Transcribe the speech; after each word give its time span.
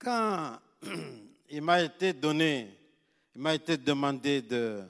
Quand 0.00 0.58
il 1.50 1.60
m'a 1.60 1.82
été 1.82 2.14
donné, 2.14 2.74
il 3.34 3.42
m'a 3.42 3.54
été 3.54 3.76
demandé 3.76 4.40
de, 4.40 4.82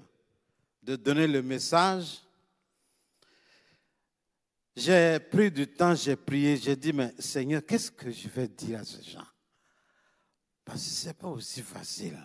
de 0.85 0.95
donner 0.95 1.27
le 1.27 1.43
message, 1.43 2.21
j'ai 4.77 5.19
pris 5.19 5.51
du 5.51 5.67
temps, 5.67 5.97
j'ai 5.97 6.15
prié, 6.15 6.57
j'ai 6.57 6.77
dit, 6.77 6.93
mais 6.93 7.13
Seigneur, 7.19 7.61
qu'est-ce 7.67 7.91
que 7.91 8.09
je 8.11 8.29
vais 8.29 8.47
dire 8.47 8.81
à 8.81 8.85
ces 8.85 9.03
gens? 9.03 9.27
Parce 10.65 10.85
que 10.85 10.91
ce 10.91 11.09
n'est 11.09 11.15
pas 11.15 11.29
aussi 11.29 11.63
facile. 11.63 12.17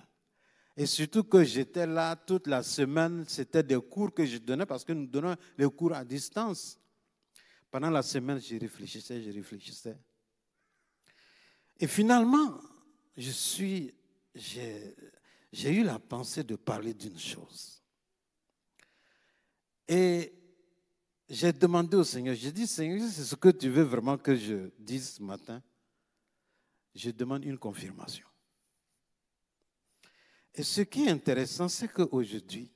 Et 0.77 0.85
surtout 0.85 1.23
que 1.23 1.43
j'étais 1.43 1.87
là 1.87 2.15
toute 2.15 2.45
la 2.45 2.61
semaine, 2.61 3.25
c'était 3.27 3.63
des 3.63 3.81
cours 3.81 4.13
que 4.13 4.25
je 4.25 4.37
donnais 4.37 4.67
parce 4.67 4.83
que 4.83 4.93
nous 4.93 5.07
donnons 5.07 5.35
les 5.57 5.69
cours 5.71 5.93
à 5.93 6.05
distance. 6.05 6.77
Pendant 7.71 7.89
la 7.89 8.03
semaine, 8.03 8.39
je 8.39 8.59
réfléchissais, 8.59 9.23
je 9.23 9.31
réfléchissais. 9.31 9.97
Et 11.79 11.87
finalement, 11.87 12.59
je 13.15 13.31
suis, 13.31 13.93
j'ai 14.33 15.71
eu 15.71 15.83
la 15.83 15.99
pensée 15.99 16.43
de 16.43 16.55
parler 16.55 16.93
d'une 16.93 17.17
chose. 17.17 17.81
Et 19.87 20.33
j'ai 21.29 21.53
demandé 21.53 21.97
au 21.97 22.03
Seigneur, 22.03 22.35
j'ai 22.35 22.51
dit, 22.51 22.67
Seigneur, 22.67 23.07
c'est 23.09 23.23
ce 23.23 23.35
que 23.35 23.49
tu 23.49 23.69
veux 23.69 23.83
vraiment 23.83 24.17
que 24.17 24.35
je 24.35 24.69
dise 24.77 25.13
ce 25.13 25.23
matin. 25.23 25.61
Je 26.93 27.11
demande 27.11 27.43
une 27.45 27.57
confirmation. 27.57 28.27
Et 30.53 30.63
ce 30.63 30.81
qui 30.81 31.05
est 31.05 31.09
intéressant, 31.09 31.67
c'est 31.67 31.87
qu'aujourd'hui, 31.87 32.71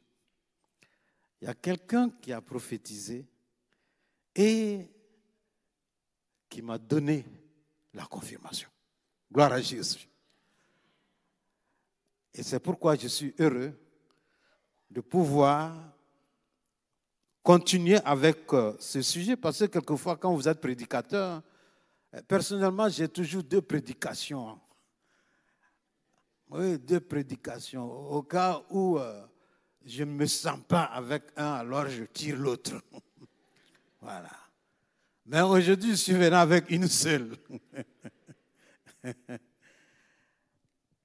il 1.41 1.45
y 1.45 1.47
a 1.47 1.53
quelqu'un 1.53 2.09
qui 2.09 2.33
a 2.33 2.41
prophétisé 2.41 3.25
et 4.35 4.89
qui 6.49 6.61
m'a 6.61 6.77
donné 6.77 7.25
la 7.93 8.05
confirmation. 8.05 8.69
Gloire 9.31 9.53
à 9.53 9.61
Jésus. 9.61 10.08
Et 12.39 12.43
c'est 12.43 12.61
pourquoi 12.61 12.95
je 12.95 13.09
suis 13.09 13.35
heureux 13.37 13.77
de 14.89 15.01
pouvoir 15.01 15.75
continuer 17.43 17.97
avec 18.05 18.53
euh, 18.53 18.77
ce 18.79 19.01
sujet, 19.01 19.35
parce 19.35 19.59
que 19.59 19.65
quelquefois, 19.65 20.15
quand 20.15 20.33
vous 20.33 20.47
êtes 20.47 20.61
prédicateur, 20.61 21.43
euh, 22.13 22.21
personnellement, 22.25 22.87
j'ai 22.87 23.09
toujours 23.09 23.43
deux 23.43 23.61
prédications. 23.61 24.57
Oui, 26.49 26.79
deux 26.79 27.01
prédications. 27.01 27.91
Au 28.09 28.23
cas 28.23 28.61
où 28.69 28.97
euh, 28.97 29.21
je 29.83 30.05
ne 30.05 30.11
me 30.11 30.25
sens 30.25 30.61
pas 30.65 30.83
avec 30.83 31.23
un, 31.35 31.55
alors 31.55 31.89
je 31.89 32.05
tire 32.05 32.37
l'autre. 32.37 32.81
voilà. 34.01 34.31
Mais 35.25 35.41
aujourd'hui, 35.41 35.89
je 35.91 35.95
suis 35.95 36.13
venu 36.13 36.33
avec 36.33 36.71
une 36.71 36.87
seule. 36.87 37.35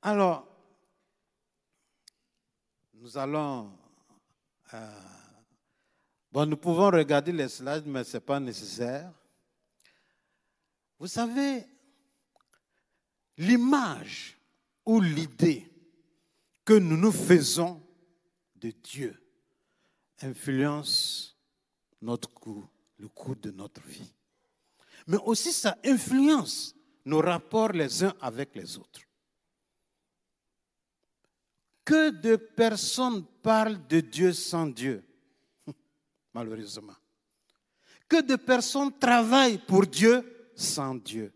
alors, 0.00 0.53
nous 3.04 3.18
allons... 3.18 3.70
Euh, 4.72 5.00
bon, 6.32 6.46
nous 6.46 6.56
pouvons 6.56 6.90
regarder 6.90 7.32
les 7.32 7.50
slides, 7.50 7.84
mais 7.84 8.02
ce 8.02 8.16
n'est 8.16 8.22
pas 8.22 8.40
nécessaire. 8.40 9.12
Vous 10.98 11.06
savez, 11.06 11.66
l'image 13.36 14.38
ou 14.86 15.02
l'idée 15.02 15.70
que 16.64 16.72
nous 16.72 16.96
nous 16.96 17.12
faisons 17.12 17.82
de 18.56 18.70
Dieu 18.70 19.22
influence 20.22 21.36
notre 22.00 22.30
cours, 22.30 22.70
le 22.96 23.08
cours 23.08 23.36
de 23.36 23.50
notre 23.50 23.82
vie. 23.82 24.14
Mais 25.06 25.18
aussi 25.26 25.52
ça 25.52 25.76
influence 25.84 26.74
nos 27.04 27.20
rapports 27.20 27.72
les 27.72 28.02
uns 28.02 28.14
avec 28.22 28.54
les 28.54 28.78
autres. 28.78 29.02
Que 31.84 32.10
de 32.10 32.36
personnes 32.36 33.24
parlent 33.42 33.86
de 33.86 34.00
Dieu 34.00 34.32
sans 34.32 34.66
Dieu, 34.66 35.04
malheureusement. 36.34 36.94
Que 38.08 38.22
de 38.22 38.36
personnes 38.36 38.96
travaillent 38.98 39.58
pour 39.58 39.86
Dieu 39.86 40.50
sans 40.54 40.94
Dieu? 40.94 41.32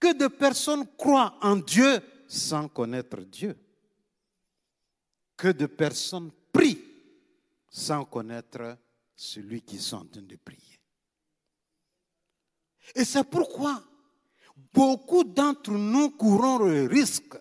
Que 0.00 0.14
de 0.14 0.28
personnes 0.28 0.86
croient 0.96 1.38
en 1.42 1.56
Dieu 1.56 2.00
sans 2.26 2.68
connaître 2.68 3.20
Dieu? 3.20 3.56
Que 5.36 5.48
de 5.48 5.66
personnes 5.66 6.30
prient 6.52 6.82
sans 7.68 8.04
connaître 8.04 8.78
celui 9.14 9.62
qui 9.62 9.78
sont 9.78 9.96
en 9.96 10.06
train 10.06 10.22
de 10.22 10.36
prier? 10.36 10.78
Et 12.94 13.04
c'est 13.04 13.24
pourquoi 13.24 13.82
beaucoup 14.72 15.24
d'entre 15.24 15.72
nous 15.72 16.10
courons 16.10 16.58
le 16.58 16.86
risque 16.86 17.36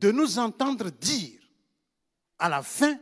de 0.00 0.10
nous 0.10 0.38
entendre 0.38 0.90
dire 0.90 1.40
à 2.38 2.48
la 2.48 2.62
fin, 2.62 2.98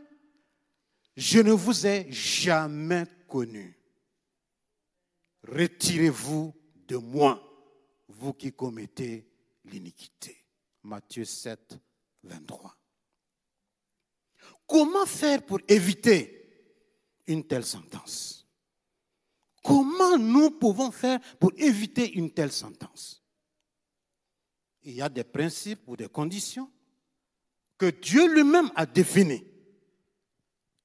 je 1.15 1.39
ne 1.39 1.51
vous 1.51 1.85
ai 1.85 2.11
jamais 2.11 3.05
connu. 3.27 3.79
Retirez-vous 5.43 6.53
de 6.87 6.97
moi, 6.97 7.41
vous 8.07 8.33
qui 8.33 8.51
commettez 8.51 9.29
l'iniquité. 9.65 10.45
Matthieu 10.83 11.25
7, 11.25 11.77
23. 12.23 12.75
Comment 14.65 15.05
faire 15.05 15.45
pour 15.45 15.59
éviter 15.67 16.33
une 17.27 17.45
telle 17.45 17.65
sentence? 17.65 18.47
Comment 19.63 20.17
nous 20.17 20.51
pouvons 20.51 20.91
faire 20.91 21.19
pour 21.39 21.51
éviter 21.57 22.13
une 22.13 22.31
telle 22.31 22.51
sentence? 22.51 23.23
Il 24.83 24.93
y 24.93 25.01
a 25.01 25.09
des 25.09 25.25
principes 25.25 25.81
ou 25.87 25.97
des 25.97 26.07
conditions 26.07 26.71
que 27.77 27.87
Dieu 27.87 28.33
lui-même 28.33 28.71
a 28.75 28.85
définies 28.85 29.43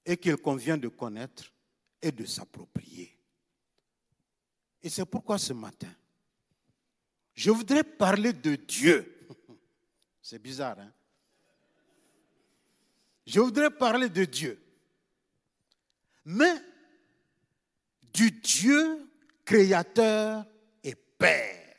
et 0.04 0.16
qu'il 0.16 0.36
convient 0.36 0.76
de 0.76 0.88
connaître 0.88 1.52
et 2.00 2.12
de 2.12 2.24
s'approprier. 2.24 3.16
Et 4.82 4.88
c'est 4.88 5.04
pourquoi 5.06 5.38
ce 5.38 5.52
matin, 5.52 5.92
je 7.34 7.50
voudrais 7.50 7.84
parler 7.84 8.32
de 8.32 8.56
Dieu. 8.56 9.26
C'est 10.22 10.40
bizarre, 10.40 10.78
hein? 10.78 10.92
Je 13.26 13.40
voudrais 13.40 13.70
parler 13.70 14.08
de 14.08 14.24
Dieu. 14.24 14.60
Mais 16.24 16.54
du 18.12 18.30
Dieu 18.30 19.08
créateur 19.44 20.44
et 20.82 20.94
Père. 20.94 21.76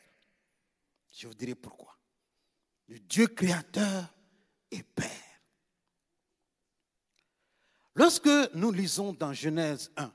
Je 1.12 1.28
vous 1.28 1.34
dirai 1.34 1.56
pourquoi. 1.56 1.97
Du 2.88 3.00
Dieu 3.01 3.28
créateur 3.28 4.13
Lorsque 7.96 8.54
nous 8.56 8.72
lisons 8.72 9.14
dans 9.14 9.34
Genèse 9.34 9.92
1, 9.98 10.12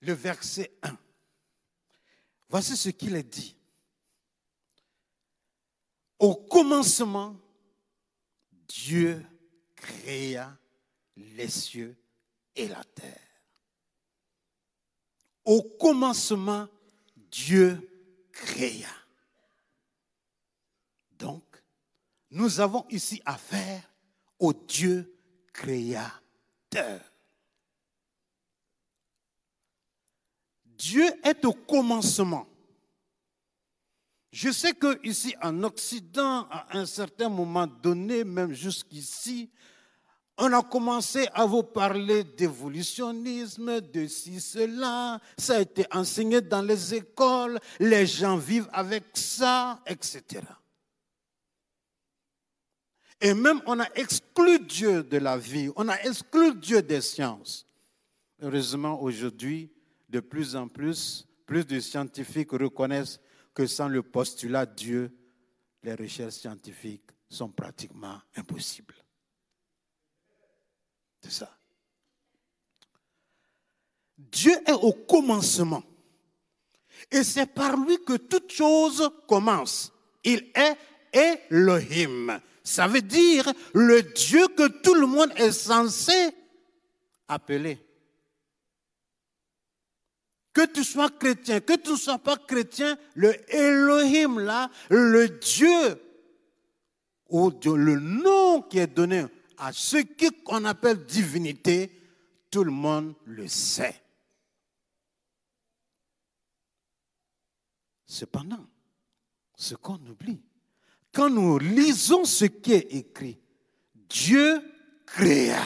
le 0.00 0.12
verset 0.12 0.76
1, 0.82 0.96
voici 2.48 2.76
ce 2.76 2.88
qu'il 2.88 3.16
est 3.16 3.22
dit. 3.22 3.56
Au 6.18 6.36
commencement, 6.36 7.36
Dieu 8.66 9.24
créa 9.76 10.56
les 11.16 11.48
cieux 11.48 11.96
et 12.54 12.68
la 12.68 12.82
terre. 12.84 13.20
Au 15.44 15.62
commencement, 15.62 16.68
Dieu 17.14 17.90
créa. 18.32 18.88
Donc, 21.18 21.53
nous 22.34 22.60
avons 22.60 22.84
ici 22.90 23.22
affaire 23.24 23.82
au 24.40 24.52
Dieu 24.52 25.16
créateur. 25.52 27.00
Dieu 30.66 31.06
est 31.22 31.44
au 31.44 31.52
commencement. 31.52 32.46
Je 34.32 34.50
sais 34.50 34.72
que 34.72 34.98
ici 35.06 35.32
en 35.40 35.62
Occident, 35.62 36.48
à 36.50 36.76
un 36.76 36.86
certain 36.86 37.28
moment 37.28 37.68
donné, 37.68 38.24
même 38.24 38.52
jusqu'ici, 38.52 39.48
on 40.36 40.52
a 40.52 40.62
commencé 40.64 41.28
à 41.32 41.46
vous 41.46 41.62
parler 41.62 42.24
d'évolutionnisme, 42.24 43.80
de 43.80 44.08
ci, 44.08 44.40
cela. 44.40 45.20
Ça 45.38 45.58
a 45.58 45.60
été 45.60 45.86
enseigné 45.92 46.40
dans 46.40 46.62
les 46.62 46.94
écoles. 46.96 47.60
Les 47.78 48.04
gens 48.08 48.36
vivent 48.36 48.68
avec 48.72 49.04
ça, 49.14 49.80
etc. 49.86 50.42
Et 53.20 53.34
même 53.34 53.60
on 53.66 53.80
a 53.80 53.88
exclu 53.94 54.58
Dieu 54.60 55.02
de 55.02 55.18
la 55.18 55.38
vie. 55.38 55.70
On 55.76 55.88
a 55.88 56.00
exclu 56.02 56.54
Dieu 56.54 56.82
des 56.82 57.00
sciences. 57.00 57.66
Heureusement, 58.40 59.00
aujourd'hui, 59.00 59.70
de 60.08 60.20
plus 60.20 60.54
en 60.56 60.68
plus, 60.68 61.26
plus 61.46 61.66
de 61.66 61.80
scientifiques 61.80 62.52
reconnaissent 62.52 63.20
que 63.54 63.66
sans 63.66 63.88
le 63.88 64.02
postulat 64.02 64.66
Dieu, 64.66 65.16
les 65.82 65.94
recherches 65.94 66.34
scientifiques 66.34 67.10
sont 67.28 67.48
pratiquement 67.48 68.20
impossibles. 68.36 68.94
C'est 71.22 71.32
ça. 71.32 71.56
Dieu 74.16 74.54
est 74.66 74.72
au 74.72 74.92
commencement. 74.92 75.82
Et 77.10 77.22
c'est 77.24 77.46
par 77.46 77.76
lui 77.76 77.98
que 78.04 78.16
toute 78.16 78.52
chose 78.52 79.10
commence. 79.26 79.92
Il 80.22 80.50
est 80.54 80.76
Elohim. 81.50 82.40
Ça 82.64 82.88
veut 82.88 83.02
dire 83.02 83.52
le 83.74 84.02
Dieu 84.02 84.48
que 84.48 84.66
tout 84.82 84.94
le 84.94 85.06
monde 85.06 85.30
est 85.36 85.52
censé 85.52 86.34
appeler. 87.28 87.78
Que 90.54 90.66
tu 90.66 90.82
sois 90.82 91.10
chrétien, 91.10 91.60
que 91.60 91.74
tu 91.74 91.90
ne 91.90 91.96
sois 91.96 92.18
pas 92.18 92.36
chrétien, 92.36 92.96
le 93.14 93.34
Elohim 93.54 94.38
là, 94.38 94.70
le 94.88 95.28
Dieu, 95.28 96.00
ou 97.28 97.50
le 97.50 97.98
nom 97.98 98.62
qui 98.62 98.78
est 98.78 98.86
donné 98.86 99.26
à 99.58 99.72
ce 99.72 99.98
qu'on 100.44 100.64
appelle 100.64 101.04
divinité, 101.04 102.00
tout 102.50 102.64
le 102.64 102.70
monde 102.70 103.14
le 103.24 103.48
sait. 103.48 104.00
Cependant, 108.06 108.64
ce 109.56 109.74
qu'on 109.74 109.94
oublie, 110.06 110.43
quand 111.14 111.30
nous 111.30 111.58
lisons 111.58 112.24
ce 112.24 112.44
qui 112.46 112.72
est 112.72 112.92
écrit, 112.92 113.38
Dieu 113.94 114.60
créa. 115.06 115.62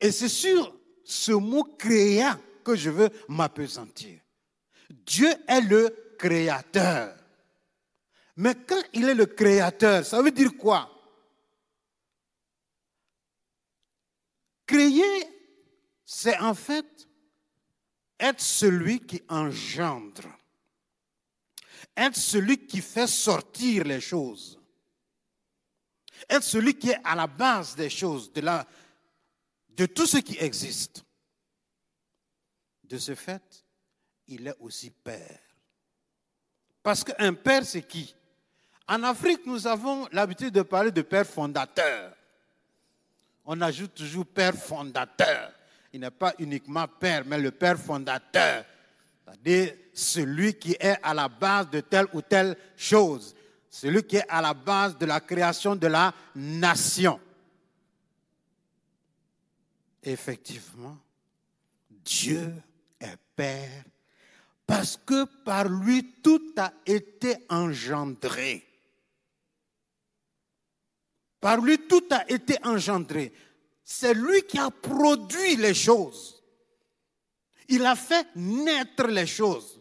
Et 0.00 0.12
c'est 0.12 0.28
sur 0.28 0.74
ce 1.04 1.32
mot 1.32 1.64
créa 1.64 2.38
que 2.64 2.76
je 2.76 2.90
veux 2.90 3.10
m'apesantir. 3.28 4.20
Dieu 4.90 5.32
est 5.48 5.60
le 5.60 6.14
créateur. 6.18 7.16
Mais 8.36 8.54
quand 8.54 8.82
il 8.92 9.08
est 9.08 9.14
le 9.14 9.26
créateur, 9.26 10.04
ça 10.04 10.22
veut 10.22 10.30
dire 10.30 10.56
quoi? 10.56 10.90
Créer, 14.66 15.24
c'est 16.04 16.38
en 16.38 16.54
fait 16.54 17.08
être 18.18 18.40
celui 18.40 19.00
qui 19.00 19.22
engendre, 19.28 20.28
être 21.96 22.16
celui 22.16 22.66
qui 22.66 22.80
fait 22.80 23.06
sortir 23.06 23.84
les 23.84 24.00
choses, 24.00 24.58
être 26.28 26.42
celui 26.42 26.74
qui 26.74 26.90
est 26.90 27.00
à 27.04 27.14
la 27.14 27.26
base 27.26 27.74
des 27.74 27.90
choses, 27.90 28.32
de, 28.32 28.40
la, 28.40 28.66
de 29.70 29.86
tout 29.86 30.06
ce 30.06 30.18
qui 30.18 30.36
existe. 30.38 31.04
De 32.84 32.98
ce 32.98 33.14
fait, 33.14 33.64
il 34.28 34.46
est 34.46 34.56
aussi 34.60 34.90
père. 34.90 35.40
Parce 36.82 37.02
qu'un 37.02 37.34
père, 37.34 37.64
c'est 37.64 37.82
qui? 37.82 38.14
En 38.86 39.02
Afrique, 39.02 39.44
nous 39.44 39.66
avons 39.66 40.08
l'habitude 40.12 40.54
de 40.54 40.62
parler 40.62 40.92
de 40.92 41.02
père 41.02 41.26
fondateur. 41.26 42.16
On 43.44 43.60
ajoute 43.60 43.94
toujours 43.94 44.26
père 44.26 44.54
fondateur 44.54 45.52
il 45.96 46.00
n'est 46.00 46.10
pas 46.10 46.34
uniquement 46.38 46.86
père, 46.86 47.24
mais 47.24 47.38
le 47.38 47.50
père 47.50 47.78
fondateur. 47.78 48.66
C'est-à-dire 49.26 49.74
celui 49.92 50.54
qui 50.54 50.76
est 50.78 50.98
à 51.02 51.12
la 51.12 51.28
base 51.28 51.68
de 51.70 51.80
telle 51.80 52.06
ou 52.12 52.22
telle 52.22 52.56
chose. 52.76 53.34
Celui 53.68 54.04
qui 54.04 54.16
est 54.16 54.28
à 54.28 54.40
la 54.40 54.54
base 54.54 54.96
de 54.96 55.04
la 55.04 55.20
création 55.20 55.74
de 55.74 55.88
la 55.88 56.14
nation. 56.34 57.20
Effectivement, 60.02 60.96
Dieu 61.90 62.54
est 63.00 63.16
Père 63.34 63.84
parce 64.64 64.96
que 64.96 65.24
par 65.44 65.68
lui 65.68 66.14
tout 66.22 66.54
a 66.56 66.72
été 66.86 67.36
engendré. 67.48 68.64
Par 71.40 71.60
lui 71.60 71.86
tout 71.86 72.04
a 72.10 72.30
été 72.30 72.56
engendré 72.64 73.32
c'est 73.88 74.14
lui 74.14 74.42
qui 74.42 74.58
a 74.58 74.68
produit 74.70 75.54
les 75.54 75.72
choses. 75.72 76.35
Il 77.68 77.84
a 77.84 77.96
fait 77.96 78.28
naître 78.36 79.06
les 79.06 79.26
choses. 79.26 79.80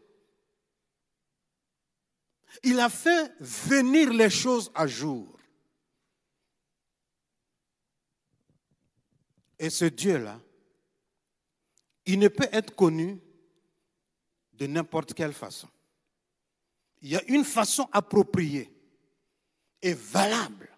Il 2.64 2.80
a 2.80 2.90
fait 2.90 3.34
venir 3.40 4.12
les 4.12 4.30
choses 4.30 4.72
à 4.74 4.88
jour. 4.88 5.38
Et 9.60 9.70
ce 9.70 9.86
Dieu-là, 9.86 10.40
il 12.06 12.20
ne 12.20 12.28
peut 12.28 12.50
être 12.52 12.76
connu 12.76 13.20
de 14.54 14.68
n'importe 14.68 15.14
quelle 15.14 15.34
façon. 15.34 15.68
Il 17.02 17.10
y 17.10 17.16
a 17.16 17.24
une 17.26 17.44
façon 17.44 17.88
appropriée 17.92 18.72
et 19.82 19.94
valable 19.94 20.76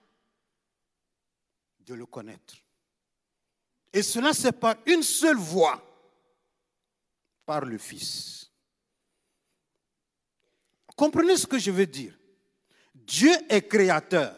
de 1.80 1.94
le 1.94 2.06
connaître. 2.06 2.56
Et 3.94 4.04
cela, 4.04 4.34
c'est 4.34 4.52
par 4.52 4.76
une 4.86 5.04
seule 5.04 5.38
voie, 5.38 5.82
par 7.48 7.66
le 7.66 7.78
Fils. 7.78 8.52
Comprenez 10.98 11.38
ce 11.38 11.48
que 11.48 11.58
je 11.58 11.72
veux 11.72 11.88
dire. 11.88 12.14
Dieu 12.94 13.34
est 13.50 13.68
créateur. 13.68 14.36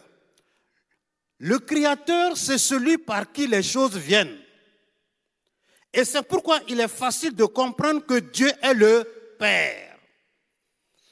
Le 1.40 1.58
créateur, 1.58 2.38
c'est 2.38 2.60
celui 2.60 2.98
par 3.00 3.32
qui 3.32 3.48
les 3.48 3.64
choses 3.64 3.98
viennent. 3.98 4.40
Et 5.92 6.06
c'est 6.06 6.22
pourquoi 6.22 6.60
il 6.68 6.80
est 6.80 6.88
facile 6.88 7.36
de 7.36 7.46
comprendre 7.46 8.06
que 8.06 8.20
Dieu 8.20 8.52
est 8.62 8.76
le 8.76 9.04
Père. 9.40 9.98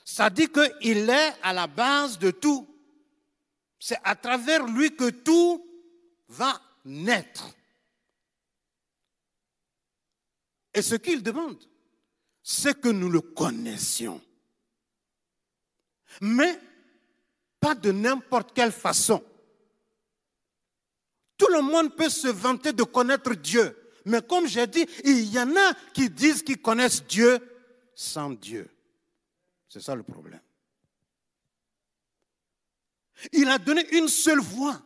Ça 0.06 0.30
dit 0.30 0.50
qu'il 0.50 1.10
est 1.10 1.34
à 1.42 1.52
la 1.52 1.66
base 1.66 2.20
de 2.20 2.30
tout. 2.30 2.68
C'est 3.80 4.00
à 4.04 4.16
travers 4.16 4.66
lui 4.68 4.96
que 4.96 5.10
tout 5.10 5.66
va 6.28 6.62
naître. 6.86 7.56
Et 10.74 10.82
ce 10.82 10.96
qu'il 10.96 11.24
demande, 11.24 11.58
c'est 12.50 12.80
que 12.80 12.88
nous 12.88 13.10
le 13.10 13.20
connaissions. 13.20 14.22
Mais 16.22 16.58
pas 17.60 17.76
de 17.76 17.92
n'importe 17.92 18.54
quelle 18.54 18.72
façon. 18.72 19.22
Tout 21.38 21.50
le 21.52 21.62
monde 21.62 21.94
peut 21.94 22.08
se 22.08 22.30
vanter 22.30 22.72
de 22.72 22.84
connaître 22.84 23.34
Dieu. 23.34 23.78
Mais 24.06 24.22
comme 24.22 24.48
j'ai 24.48 24.66
dit, 24.66 24.88
il 25.04 25.26
y 25.26 25.38
en 25.38 25.58
a 25.58 25.74
qui 25.94 26.10
disent 26.10 26.42
qu'ils 26.42 26.62
connaissent 26.62 27.06
Dieu 27.06 27.38
sans 27.94 28.30
Dieu. 28.30 28.70
C'est 29.68 29.82
ça 29.82 29.94
le 29.94 30.04
problème. 30.04 30.40
Il 33.34 33.50
a 33.50 33.58
donné 33.58 33.86
une 33.94 34.08
seule 34.08 34.40
voix 34.40 34.82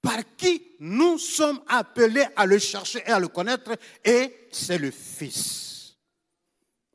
par 0.00 0.20
qui 0.36 0.62
nous 0.78 1.18
sommes 1.18 1.60
appelés 1.66 2.26
à 2.36 2.46
le 2.46 2.60
chercher 2.60 3.00
et 3.00 3.10
à 3.10 3.18
le 3.18 3.26
connaître, 3.26 3.76
et 4.04 4.46
c'est 4.52 4.78
le 4.78 4.92
Fils. 4.92 5.69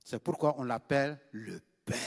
C'est 0.05 0.19
pourquoi 0.19 0.55
on 0.59 0.63
l'appelle 0.63 1.19
le 1.31 1.59
Père. 1.83 1.97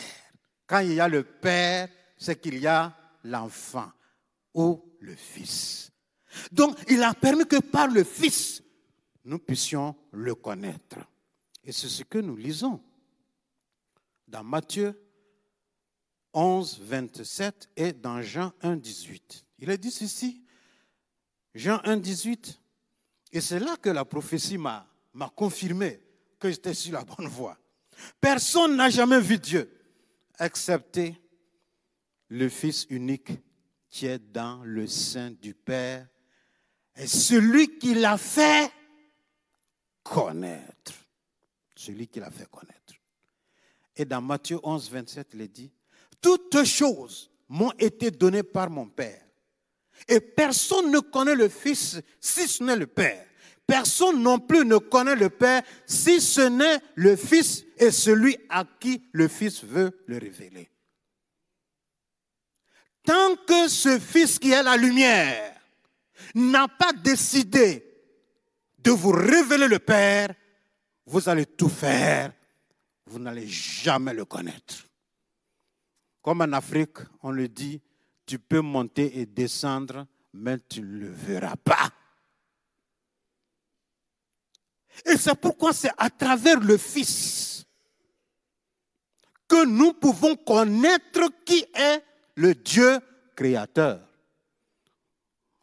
Quand 0.66 0.78
il 0.78 0.94
y 0.94 1.00
a 1.00 1.08
le 1.08 1.24
Père, 1.24 1.88
c'est 2.16 2.40
qu'il 2.40 2.58
y 2.58 2.66
a 2.66 2.96
l'enfant 3.24 3.90
ou 4.54 4.82
le 5.00 5.16
Fils. 5.16 5.90
Donc, 6.52 6.78
il 6.88 7.02
a 7.02 7.12
permis 7.12 7.44
que 7.44 7.60
par 7.60 7.88
le 7.88 8.04
Fils, 8.04 8.62
nous 9.24 9.40
puissions 9.40 9.96
le 10.12 10.34
connaître. 10.36 10.96
Et 11.64 11.72
c'est 11.72 11.88
ce 11.88 12.04
que 12.04 12.18
nous 12.18 12.36
lisons 12.36 12.80
dans 14.28 14.44
Matthieu 14.44 14.98
11, 16.32 16.80
27 16.82 17.70
et 17.76 17.92
dans 17.92 18.22
Jean 18.22 18.52
1, 18.62 18.76
18. 18.76 19.44
Il 19.58 19.70
est 19.70 19.78
dit 19.78 19.90
ceci, 19.90 20.44
Jean 21.52 21.80
1, 21.84 21.96
18. 21.96 22.60
Et 23.32 23.40
c'est 23.40 23.58
là 23.58 23.76
que 23.76 23.90
la 23.90 24.04
prophétie 24.04 24.56
m'a, 24.56 24.86
confirmé 25.34 26.00
que 26.38 26.48
j'étais 26.48 26.74
sur 26.74 26.92
la 26.92 27.04
bonne 27.04 27.26
voie. 27.26 27.58
Personne 28.20 28.76
n'a 28.76 28.90
jamais 28.90 29.20
vu 29.20 29.38
Dieu, 29.38 29.70
excepté 30.38 31.20
le 32.28 32.48
Fils 32.48 32.86
unique 32.90 33.32
qui 33.88 34.06
est 34.06 34.18
dans 34.18 34.62
le 34.64 34.86
sein 34.86 35.30
du 35.30 35.54
Père 35.54 36.06
et 36.96 37.06
celui 37.06 37.78
qui 37.78 37.94
l'a 37.94 38.18
fait 38.18 38.70
connaître. 40.02 40.92
Celui 41.74 42.08
qui 42.08 42.18
l'a 42.18 42.30
fait 42.30 42.50
connaître. 42.50 42.94
Et 43.94 44.04
dans 44.04 44.20
Matthieu 44.20 44.58
11, 44.62 44.90
27, 44.90 45.28
il 45.34 45.40
est 45.42 45.48
dit, 45.48 45.72
toutes 46.20 46.64
choses 46.64 47.30
m'ont 47.48 47.72
été 47.78 48.10
données 48.10 48.42
par 48.42 48.68
mon 48.68 48.88
Père. 48.88 49.24
Et 50.06 50.20
personne 50.20 50.90
ne 50.90 51.00
connaît 51.00 51.34
le 51.34 51.48
Fils 51.48 52.00
si 52.20 52.48
ce 52.48 52.62
n'est 52.62 52.76
le 52.76 52.86
Père. 52.86 53.27
Personne 53.68 54.22
non 54.22 54.38
plus 54.38 54.64
ne 54.64 54.78
connaît 54.78 55.14
le 55.14 55.28
Père 55.28 55.62
si 55.84 56.22
ce 56.22 56.40
n'est 56.40 56.80
le 56.94 57.16
Fils 57.16 57.66
et 57.76 57.90
celui 57.90 58.34
à 58.48 58.64
qui 58.80 59.04
le 59.12 59.28
Fils 59.28 59.62
veut 59.62 60.02
le 60.06 60.16
révéler. 60.16 60.70
Tant 63.04 63.36
que 63.46 63.68
ce 63.68 63.98
Fils 63.98 64.38
qui 64.38 64.52
est 64.52 64.62
la 64.62 64.78
lumière 64.78 65.54
n'a 66.34 66.66
pas 66.66 66.94
décidé 66.94 67.84
de 68.78 68.90
vous 68.90 69.10
révéler 69.10 69.68
le 69.68 69.78
Père, 69.78 70.30
vous 71.04 71.28
allez 71.28 71.44
tout 71.44 71.68
faire, 71.68 72.32
vous 73.04 73.18
n'allez 73.18 73.46
jamais 73.46 74.14
le 74.14 74.24
connaître. 74.24 74.86
Comme 76.22 76.40
en 76.40 76.52
Afrique, 76.54 77.00
on 77.22 77.32
le 77.32 77.48
dit, 77.48 77.82
tu 78.24 78.38
peux 78.38 78.62
monter 78.62 79.20
et 79.20 79.26
descendre, 79.26 80.06
mais 80.32 80.56
tu 80.70 80.80
ne 80.80 81.00
le 81.00 81.10
verras 81.10 81.56
pas. 81.56 81.90
Et 85.04 85.16
c'est 85.16 85.34
pourquoi 85.34 85.72
c'est 85.72 85.90
à 85.96 86.10
travers 86.10 86.60
le 86.60 86.76
Fils 86.76 87.64
que 89.48 89.64
nous 89.64 89.94
pouvons 89.94 90.36
connaître 90.36 91.30
qui 91.44 91.64
est 91.74 92.04
le 92.36 92.54
Dieu 92.54 93.00
créateur. 93.34 94.06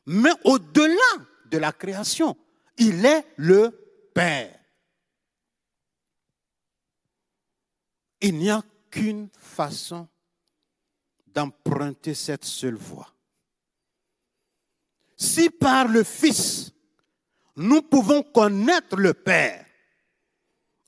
Mais 0.08 0.32
au-delà 0.44 1.26
de 1.46 1.58
la 1.58 1.72
création, 1.72 2.36
il 2.78 3.06
est 3.06 3.26
le 3.38 3.72
Père. 4.14 4.60
Il 8.22 8.38
n'y 8.38 8.50
a 8.50 8.64
qu'une 8.90 9.30
façon 9.38 10.08
d'emprunter 11.28 12.14
cette 12.14 12.46
seule 12.46 12.76
voie. 12.76 13.14
Si 15.18 15.50
par 15.50 15.88
le 15.88 16.04
Fils, 16.04 16.72
nous 17.56 17.82
pouvons 17.82 18.24
connaître 18.24 18.96
le 18.98 19.14
Père, 19.14 19.66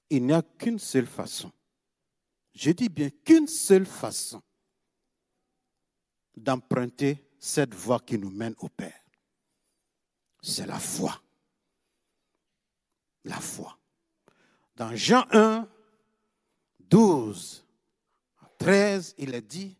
il 0.09 0.25
n'y 0.25 0.33
a 0.33 0.41
qu'une 0.41 0.79
seule 0.79 1.07
façon. 1.07 1.51
Je 2.53 2.71
dis 2.71 2.89
bien 2.89 3.09
qu'une 3.23 3.47
seule 3.47 3.85
façon 3.85 4.41
d'emprunter 6.35 7.23
cette 7.39 7.73
voie 7.73 7.99
qui 7.99 8.17
nous 8.17 8.29
mène 8.29 8.55
au 8.59 8.69
Père. 8.69 8.99
C'est 10.41 10.65
la 10.65 10.79
foi. 10.79 11.21
La 13.25 13.39
foi. 13.39 13.77
Dans 14.75 14.95
Jean 14.95 15.25
1, 15.31 15.67
12, 16.79 17.65
13, 18.57 19.15
il 19.17 19.35
est 19.35 19.41
dit, 19.41 19.75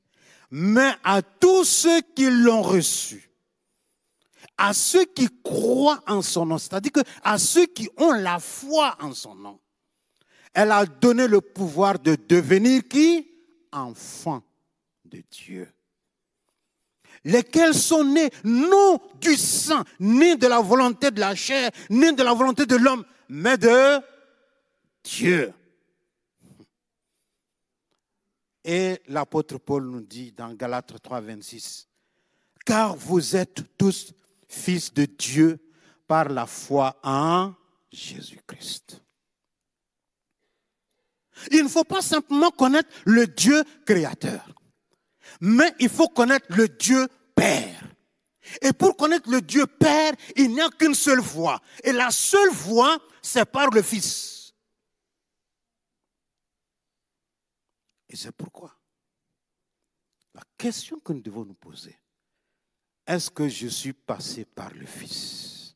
mais 0.51 0.93
à 1.03 1.21
tous 1.21 1.63
ceux 1.63 2.01
qui 2.01 2.29
l'ont 2.29 2.61
reçu, 2.61 3.29
à 4.57 4.73
ceux 4.73 5.05
qui 5.05 5.29
croient 5.43 6.03
en 6.07 6.21
son 6.21 6.45
nom, 6.45 6.57
c'est-à-dire 6.57 6.91
à 7.23 7.37
ceux 7.37 7.67
qui 7.67 7.89
ont 7.97 8.13
la 8.13 8.39
foi 8.39 8.95
en 8.99 9.13
son 9.13 9.35
nom, 9.35 9.59
elle 10.53 10.71
a 10.71 10.85
donné 10.85 11.27
le 11.27 11.41
pouvoir 11.41 11.99
de 11.99 12.15
devenir 12.15 12.87
qui? 12.87 13.27
Enfants 13.71 14.43
de 15.05 15.21
Dieu. 15.29 15.71
Lesquels 17.23 17.73
sont 17.73 18.03
nés 18.03 18.29
non 18.43 18.99
du 19.19 19.35
sang, 19.35 19.83
ni 19.99 20.37
de 20.37 20.47
la 20.47 20.59
volonté 20.61 21.11
de 21.11 21.19
la 21.19 21.35
chair, 21.35 21.69
ni 21.89 22.13
de 22.13 22.23
la 22.23 22.33
volonté 22.33 22.65
de 22.65 22.75
l'homme, 22.75 23.05
mais 23.29 23.57
de 23.57 23.99
Dieu. 25.03 25.53
Et 28.63 29.01
l'apôtre 29.07 29.57
Paul 29.59 29.85
nous 29.85 30.01
dit 30.01 30.31
dans 30.31 30.53
Galates 30.53 31.01
3, 31.01 31.21
26, 31.21 31.87
car 32.65 32.95
vous 32.95 33.35
êtes 33.35 33.77
tous 33.77 34.13
fils 34.47 34.93
de 34.93 35.05
Dieu 35.05 35.59
par 36.07 36.29
la 36.29 36.45
foi 36.45 36.99
en 37.03 37.53
Jésus-Christ. 37.91 39.01
Il 41.51 41.63
ne 41.63 41.69
faut 41.69 41.83
pas 41.83 42.01
simplement 42.01 42.49
connaître 42.49 42.89
le 43.05 43.27
Dieu 43.27 43.63
créateur, 43.85 44.53
mais 45.39 45.73
il 45.79 45.89
faut 45.89 46.07
connaître 46.07 46.47
le 46.49 46.67
Dieu 46.67 47.07
Père. 47.35 47.83
Et 48.61 48.73
pour 48.73 48.95
connaître 48.95 49.29
le 49.29 49.41
Dieu 49.41 49.67
Père, 49.67 50.13
il 50.35 50.51
n'y 50.51 50.61
a 50.61 50.69
qu'une 50.69 50.95
seule 50.95 51.19
voie. 51.19 51.61
Et 51.83 51.91
la 51.91 52.09
seule 52.11 52.49
voie, 52.49 52.97
c'est 53.21 53.45
par 53.45 53.69
le 53.69 53.81
Fils. 53.81 54.53
Et 58.09 58.15
c'est 58.15 58.31
pourquoi 58.31 58.77
la 60.37 60.43
question 60.55 60.99
que 60.99 61.13
nous 61.13 61.21
devons 61.21 61.45
nous 61.45 61.55
poser, 61.55 61.99
est-ce 63.07 63.31
que 63.31 63.47
je 63.47 63.67
suis 63.67 63.93
passé 63.93 64.45
par 64.45 64.73
le 64.73 64.85
Fils? 64.85 65.75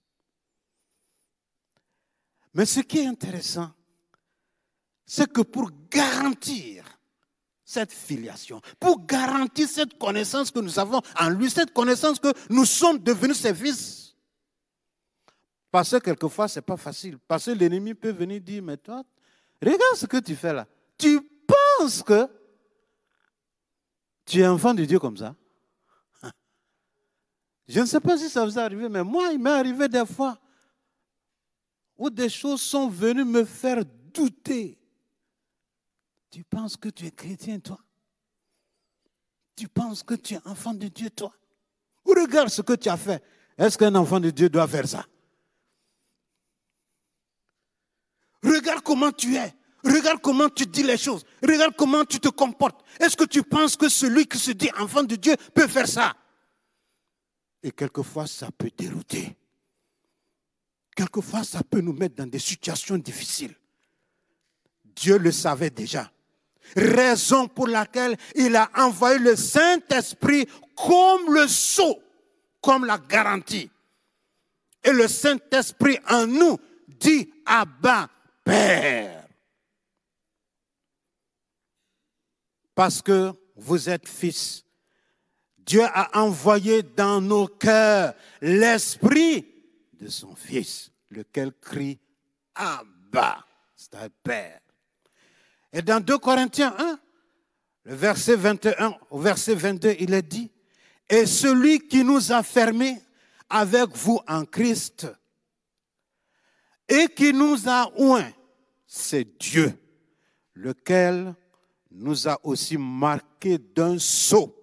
Mais 2.53 2.65
ce 2.65 2.81
qui 2.81 2.99
est 2.99 3.07
intéressant, 3.07 3.71
c'est 5.05 5.31
que 5.31 5.41
pour 5.41 5.71
garantir 5.89 6.83
cette 7.63 7.93
filiation, 7.93 8.61
pour 8.79 9.05
garantir 9.05 9.67
cette 9.67 9.97
connaissance 9.97 10.51
que 10.51 10.59
nous 10.59 10.77
avons 10.77 11.01
en 11.17 11.29
lui, 11.29 11.49
cette 11.49 11.73
connaissance 11.73 12.19
que 12.19 12.33
nous 12.49 12.65
sommes 12.65 12.99
devenus 12.99 13.37
ses 13.37 13.55
fils, 13.55 14.01
parce 15.71 15.91
que 15.91 15.97
quelquefois, 15.99 16.49
ce 16.49 16.59
n'est 16.59 16.63
pas 16.63 16.75
facile. 16.75 17.17
Parce 17.17 17.45
que 17.45 17.51
l'ennemi 17.51 17.93
peut 17.93 18.11
venir 18.11 18.41
dire, 18.41 18.61
mais 18.61 18.75
toi, 18.75 19.03
regarde 19.61 19.95
ce 19.95 20.05
que 20.05 20.17
tu 20.17 20.35
fais 20.35 20.53
là. 20.53 20.67
Tu 20.97 21.21
penses 21.47 22.03
que 22.03 22.27
tu 24.25 24.41
es 24.41 24.47
enfant 24.47 24.73
de 24.73 24.83
Dieu 24.83 24.99
comme 24.99 25.15
ça? 25.15 25.33
Je 27.71 27.79
ne 27.79 27.85
sais 27.85 28.01
pas 28.01 28.17
si 28.17 28.29
ça 28.29 28.43
vous 28.43 28.59
est 28.59 28.61
arrivé, 28.61 28.89
mais 28.89 29.01
moi, 29.01 29.31
il 29.31 29.39
m'est 29.39 29.49
arrivé 29.49 29.87
des 29.87 30.05
fois 30.05 30.37
où 31.97 32.09
des 32.09 32.27
choses 32.27 32.61
sont 32.61 32.89
venues 32.89 33.23
me 33.23 33.45
faire 33.45 33.85
douter. 34.13 34.77
Tu 36.29 36.43
penses 36.43 36.75
que 36.75 36.89
tu 36.89 37.05
es 37.05 37.11
chrétien, 37.11 37.61
toi? 37.61 37.79
Tu 39.55 39.69
penses 39.69 40.03
que 40.03 40.15
tu 40.15 40.33
es 40.33 40.39
enfant 40.43 40.73
de 40.73 40.89
Dieu, 40.89 41.09
toi? 41.11 41.31
Regarde 42.05 42.49
ce 42.49 42.61
que 42.61 42.73
tu 42.73 42.89
as 42.89 42.97
fait. 42.97 43.23
Est-ce 43.57 43.77
qu'un 43.77 43.95
enfant 43.95 44.19
de 44.19 44.31
Dieu 44.31 44.49
doit 44.49 44.67
faire 44.67 44.85
ça? 44.85 45.05
Regarde 48.43 48.81
comment 48.81 49.13
tu 49.13 49.35
es. 49.37 49.55
Regarde 49.85 50.19
comment 50.19 50.49
tu 50.49 50.65
dis 50.65 50.83
les 50.83 50.97
choses. 50.97 51.23
Regarde 51.41 51.73
comment 51.77 52.03
tu 52.03 52.19
te 52.19 52.27
comportes. 52.27 52.83
Est-ce 52.99 53.15
que 53.15 53.23
tu 53.23 53.43
penses 53.43 53.77
que 53.77 53.87
celui 53.87 54.25
qui 54.25 54.39
se 54.39 54.51
dit 54.51 54.69
enfant 54.77 55.03
de 55.03 55.15
Dieu 55.15 55.37
peut 55.53 55.67
faire 55.67 55.87
ça? 55.87 56.13
Et 57.63 57.71
quelquefois, 57.71 58.27
ça 58.27 58.49
peut 58.51 58.71
dérouter. 58.75 59.35
Quelquefois, 60.95 61.43
ça 61.43 61.61
peut 61.63 61.81
nous 61.81 61.93
mettre 61.93 62.15
dans 62.15 62.27
des 62.27 62.39
situations 62.39 62.97
difficiles. 62.97 63.55
Dieu 64.83 65.17
le 65.17 65.31
savait 65.31 65.69
déjà. 65.69 66.11
Raison 66.75 67.47
pour 67.47 67.67
laquelle 67.67 68.17
il 68.35 68.55
a 68.55 68.69
envoyé 68.75 69.19
le 69.19 69.35
Saint-Esprit 69.35 70.47
comme 70.75 71.33
le 71.33 71.47
sceau, 71.47 72.01
comme 72.61 72.85
la 72.85 72.97
garantie. 72.97 73.69
Et 74.83 74.91
le 74.91 75.07
Saint-Esprit 75.07 75.99
en 76.09 76.27
nous 76.27 76.57
dit 76.87 77.31
Abba, 77.45 78.09
Père. 78.43 79.21
parce 82.81 83.01
que 83.01 83.31
vous 83.55 83.89
êtes 83.89 84.07
fils. 84.07 84.65
Dieu 85.71 85.85
a 85.85 86.19
envoyé 86.21 86.83
dans 86.83 87.21
nos 87.21 87.47
cœurs 87.47 88.13
l'esprit 88.41 89.47
de 89.93 90.09
son 90.09 90.35
fils, 90.35 90.91
lequel 91.09 91.53
crie 91.61 91.97
Abba, 92.55 93.45
c'est 93.73 93.95
un 93.95 94.09
père. 94.21 94.59
Et 95.71 95.81
dans 95.81 96.03
2 96.03 96.17
Corinthiens 96.17 96.75
1, 96.77 96.99
le 97.85 97.95
verset 97.95 98.35
21 98.35 98.97
au 99.11 99.19
verset 99.19 99.55
22, 99.55 99.95
il 100.01 100.13
est 100.13 100.21
dit, 100.27 100.51
et 101.09 101.25
celui 101.25 101.79
qui 101.87 102.03
nous 102.03 102.33
a 102.33 102.43
fermés 102.43 103.01
avec 103.49 103.95
vous 103.95 104.19
en 104.27 104.43
Christ 104.43 105.07
et 106.89 107.07
qui 107.07 107.31
nous 107.31 107.69
a 107.69 107.89
oints, 107.95 108.33
c'est 108.85 109.39
Dieu, 109.39 109.71
lequel 110.53 111.33
nous 111.91 112.27
a 112.27 112.37
aussi 112.43 112.77
marqué 112.77 113.57
d'un 113.57 113.97
sceau 113.97 114.57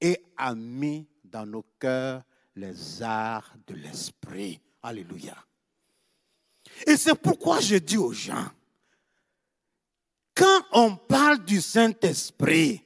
et 0.00 0.22
a 0.36 0.54
mis 0.54 1.06
dans 1.24 1.46
nos 1.46 1.64
cœurs 1.78 2.22
les 2.54 3.02
arts 3.02 3.54
de 3.66 3.74
l'esprit. 3.74 4.60
Alléluia. 4.82 5.36
Et 6.86 6.96
c'est 6.96 7.14
pourquoi 7.14 7.60
je 7.60 7.76
dis 7.76 7.96
aux 7.96 8.12
gens, 8.12 8.48
quand 10.34 10.62
on 10.72 10.96
parle 10.96 11.44
du 11.44 11.60
Saint-Esprit 11.60 12.82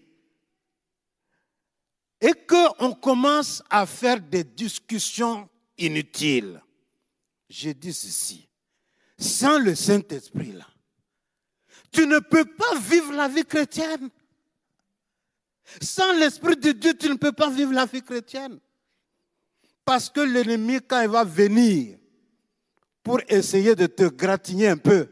et 2.21 2.33
qu'on 2.47 2.93
commence 2.95 3.63
à 3.69 3.87
faire 3.87 4.21
des 4.21 4.45
discussions 4.45 5.49
inutiles, 5.77 6.63
je 7.49 7.71
dis 7.71 7.93
ceci, 7.93 8.49
sans 9.19 9.59
le 9.59 9.75
Saint-Esprit 9.75 10.55
tu 11.93 12.07
ne 12.07 12.19
peux 12.19 12.45
pas 12.45 12.79
vivre 12.79 13.13
la 13.13 13.29
vie 13.29 13.45
chrétienne. 13.45 14.11
Sans 15.81 16.13
l'Esprit 16.19 16.57
de 16.57 16.73
Dieu, 16.73 16.95
tu 16.95 17.09
ne 17.09 17.15
peux 17.15 17.33
pas 17.33 17.51
vivre 17.51 17.73
la 17.73 17.87
vie 17.87 18.03
chrétienne. 18.03 18.59
Parce 19.85 20.09
que 20.11 20.21
l'ennemi, 20.21 20.79
quand 20.87 21.01
il 21.03 21.09
va 21.09 21.25
venir 21.25 21.99
pour 23.03 23.21
essayer 23.29 23.75
de 23.75 23.87
te 23.87 24.05
gratigner 24.09 24.69
un 24.69 24.77
peu, 24.77 25.09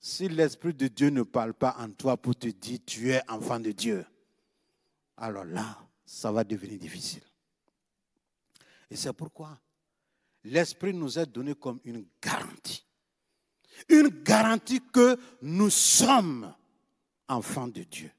si 0.00 0.28
l'Esprit 0.28 0.74
de 0.74 0.88
Dieu 0.88 1.10
ne 1.10 1.22
parle 1.22 1.54
pas 1.54 1.76
en 1.78 1.90
toi 1.90 2.16
pour 2.16 2.36
te 2.36 2.48
dire 2.48 2.78
tu 2.86 3.10
es 3.10 3.20
enfant 3.28 3.60
de 3.60 3.72
Dieu, 3.72 4.04
alors 5.16 5.44
là, 5.44 5.78
ça 6.06 6.30
va 6.30 6.44
devenir 6.44 6.78
difficile. 6.78 7.22
Et 8.90 8.96
c'est 8.96 9.12
pourquoi 9.12 9.58
l'Esprit 10.44 10.94
nous 10.94 11.18
est 11.18 11.26
donné 11.26 11.54
comme 11.54 11.80
une 11.84 12.06
garantie 12.22 12.88
une 13.88 14.08
garantie 14.08 14.80
que 14.92 15.18
nous 15.42 15.70
sommes 15.70 16.52
enfants 17.28 17.68
de 17.68 17.82
Dieu. 17.82 18.10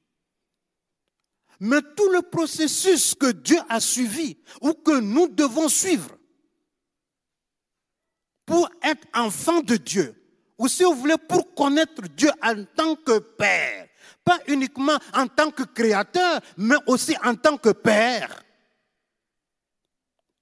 Mais 1.60 1.82
tout 1.94 2.08
le 2.10 2.22
processus 2.22 3.14
que 3.14 3.30
Dieu 3.30 3.58
a 3.68 3.80
suivi 3.80 4.38
ou 4.62 4.72
que 4.72 4.98
nous 4.98 5.28
devons 5.28 5.68
suivre 5.68 6.16
pour 8.46 8.68
être 8.82 9.06
enfant 9.14 9.60
de 9.60 9.76
Dieu, 9.76 10.14
ou 10.58 10.66
si 10.66 10.82
vous 10.82 10.94
voulez, 10.94 11.16
pour 11.28 11.54
connaître 11.54 12.02
Dieu 12.08 12.30
en 12.42 12.64
tant 12.64 12.96
que 12.96 13.18
Père, 13.18 13.88
pas 14.24 14.40
uniquement 14.48 14.98
en 15.14 15.28
tant 15.28 15.50
que 15.50 15.62
créateur, 15.62 16.40
mais 16.56 16.76
aussi 16.86 17.14
en 17.22 17.36
tant 17.36 17.56
que 17.56 17.70
Père. 17.70 18.42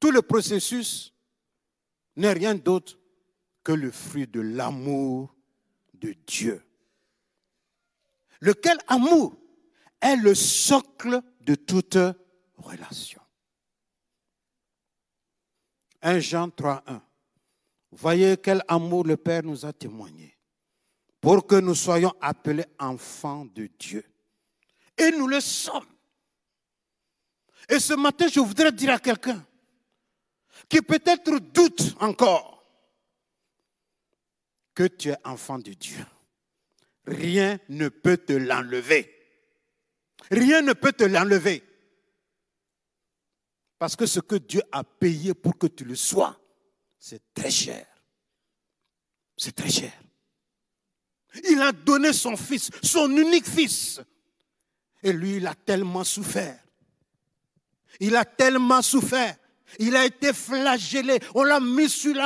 Tout 0.00 0.10
le 0.10 0.22
processus 0.22 1.12
n'est 2.16 2.32
rien 2.32 2.54
d'autre 2.54 2.98
que 3.62 3.72
le 3.72 3.90
fruit 3.90 4.26
de 4.26 4.40
l'amour 4.40 5.34
de 5.94 6.14
Dieu. 6.26 6.62
Lequel 8.40 8.78
amour 8.87 9.38
est 10.00 10.17
le 10.17 10.35
socle 10.35 11.21
de 11.40 11.55
toute 11.55 11.99
relation. 12.57 13.21
1 16.02 16.21
Jean 16.21 16.49
3.1. 16.49 17.00
Voyez 17.90 18.37
quel 18.37 18.62
amour 18.69 19.05
le 19.05 19.17
Père 19.17 19.43
nous 19.43 19.64
a 19.64 19.73
témoigné 19.73 20.37
pour 21.21 21.47
que 21.47 21.57
nous 21.57 21.75
soyons 21.75 22.14
appelés 22.21 22.67
enfants 22.78 23.47
de 23.47 23.69
Dieu. 23.78 24.05
Et 24.97 25.11
nous 25.11 25.26
le 25.26 25.40
sommes. 25.40 25.87
Et 27.69 27.81
ce 27.81 27.95
matin, 27.95 28.28
je 28.28 28.40
voudrais 28.40 28.73
dire 28.73 28.93
à 28.93 28.99
quelqu'un 28.99 29.45
qui 30.69 30.81
peut-être 30.81 31.38
doute 31.38 31.95
encore 32.00 32.62
que 34.75 34.85
tu 34.85 35.09
es 35.09 35.17
enfant 35.25 35.59
de 35.59 35.73
Dieu. 35.73 36.05
Rien 37.07 37.59
ne 37.69 37.88
peut 37.88 38.17
te 38.17 38.33
l'enlever. 38.33 39.17
Rien 40.30 40.62
ne 40.62 40.72
peut 40.72 40.92
te 40.92 41.04
l'enlever. 41.04 41.62
Parce 43.78 43.94
que 43.94 44.06
ce 44.06 44.20
que 44.20 44.37
Dieu 44.37 44.62
a 44.72 44.82
payé 44.82 45.34
pour 45.34 45.56
que 45.56 45.66
tu 45.66 45.84
le 45.84 45.94
sois, 45.94 46.38
c'est 46.98 47.22
très 47.32 47.50
cher. 47.50 47.87
C'est 49.37 49.54
très 49.54 49.70
cher. 49.70 49.92
Il 51.48 51.60
a 51.62 51.72
donné 51.72 52.12
son 52.12 52.37
fils, 52.37 52.70
son 52.82 53.10
unique 53.16 53.46
fils. 53.46 54.00
Et 55.02 55.12
lui, 55.12 55.37
il 55.37 55.46
a 55.46 55.54
tellement 55.54 56.02
souffert. 56.02 56.58
Il 58.00 58.16
a 58.16 58.25
tellement 58.25 58.82
souffert. 58.82 59.37
Il 59.78 59.94
a 59.94 60.04
été 60.06 60.32
flagellé. 60.32 61.20
On 61.34 61.44
l'a 61.44 61.60
mis 61.60 61.88
sur 61.88 62.18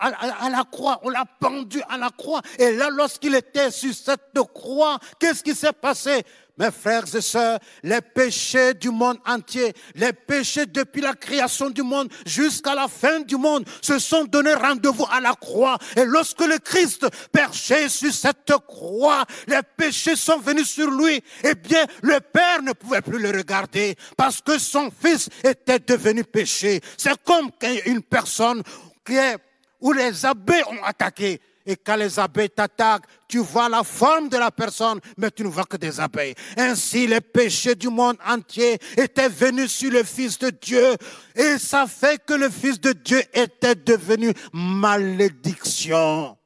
à, 0.00 0.48
la 0.48 0.64
croix. 0.64 0.98
On 1.02 1.10
l'a 1.10 1.24
pendu 1.24 1.80
à 1.88 1.98
la 1.98 2.10
croix. 2.10 2.40
Et 2.58 2.72
là, 2.72 2.88
lorsqu'il 2.90 3.34
était 3.34 3.70
sur 3.70 3.94
cette 3.94 4.38
croix, 4.54 4.98
qu'est-ce 5.20 5.42
qui 5.42 5.54
s'est 5.54 5.72
passé? 5.72 6.24
Mes 6.58 6.70
frères 6.70 7.04
et 7.14 7.20
sœurs, 7.20 7.58
les 7.82 8.00
péchés 8.00 8.74
du 8.74 8.90
monde 8.90 9.18
entier, 9.26 9.72
les 9.94 10.12
péchés 10.12 10.66
depuis 10.66 11.00
la 11.00 11.14
création 11.14 11.70
du 11.70 11.82
monde 11.82 12.08
jusqu'à 12.24 12.74
la 12.74 12.88
fin 12.88 13.20
du 13.20 13.36
monde 13.36 13.66
se 13.82 13.98
sont 13.98 14.24
donné 14.24 14.54
rendez-vous 14.54 15.06
à 15.10 15.20
la 15.20 15.34
croix. 15.34 15.78
Et 15.96 16.04
lorsque 16.04 16.40
le 16.40 16.58
Christ 16.58 17.06
perchait 17.30 17.88
sur 17.88 18.12
cette 18.12 18.52
croix, 18.66 19.24
les 19.46 19.60
péchés 19.76 20.16
sont 20.16 20.38
venus 20.38 20.70
sur 20.70 20.90
lui. 20.90 21.22
Eh 21.44 21.54
bien, 21.54 21.86
le 22.02 22.20
Père 22.20 22.62
ne 22.62 22.72
pouvait 22.72 23.02
plus 23.02 23.18
le 23.18 23.30
regarder 23.30 23.94
parce 24.16 24.40
que 24.40 24.58
son 24.58 24.90
Fils 24.90 25.28
était 25.44 25.78
devenu 25.78 26.24
péché. 26.24 26.80
C'est 26.96 27.22
comme 27.22 27.50
une 27.86 28.02
personne 28.02 28.62
qui 29.04 29.16
est, 29.16 29.36
où 29.80 29.92
les 29.92 30.24
abeilles 30.24 30.64
ont 30.70 30.82
attaqué. 30.84 31.40
Et 31.66 31.76
quand 31.76 31.96
les 31.96 32.18
abeilles 32.18 32.48
t'attaquent, 32.48 33.06
tu 33.26 33.38
vois 33.38 33.68
la 33.68 33.82
forme 33.82 34.28
de 34.28 34.36
la 34.36 34.52
personne, 34.52 35.00
mais 35.18 35.32
tu 35.32 35.42
ne 35.42 35.48
vois 35.48 35.64
que 35.64 35.76
des 35.76 35.98
abeilles. 35.98 36.34
Ainsi, 36.56 37.08
les 37.08 37.20
péchés 37.20 37.74
du 37.74 37.88
monde 37.88 38.16
entier 38.24 38.78
étaient 38.96 39.28
venus 39.28 39.72
sur 39.72 39.90
le 39.90 40.04
Fils 40.04 40.38
de 40.38 40.50
Dieu. 40.50 40.94
Et 41.34 41.58
ça 41.58 41.88
fait 41.88 42.24
que 42.24 42.34
le 42.34 42.48
Fils 42.48 42.80
de 42.80 42.92
Dieu 42.92 43.20
était 43.34 43.74
devenu 43.74 44.32
malédiction. 44.52 46.38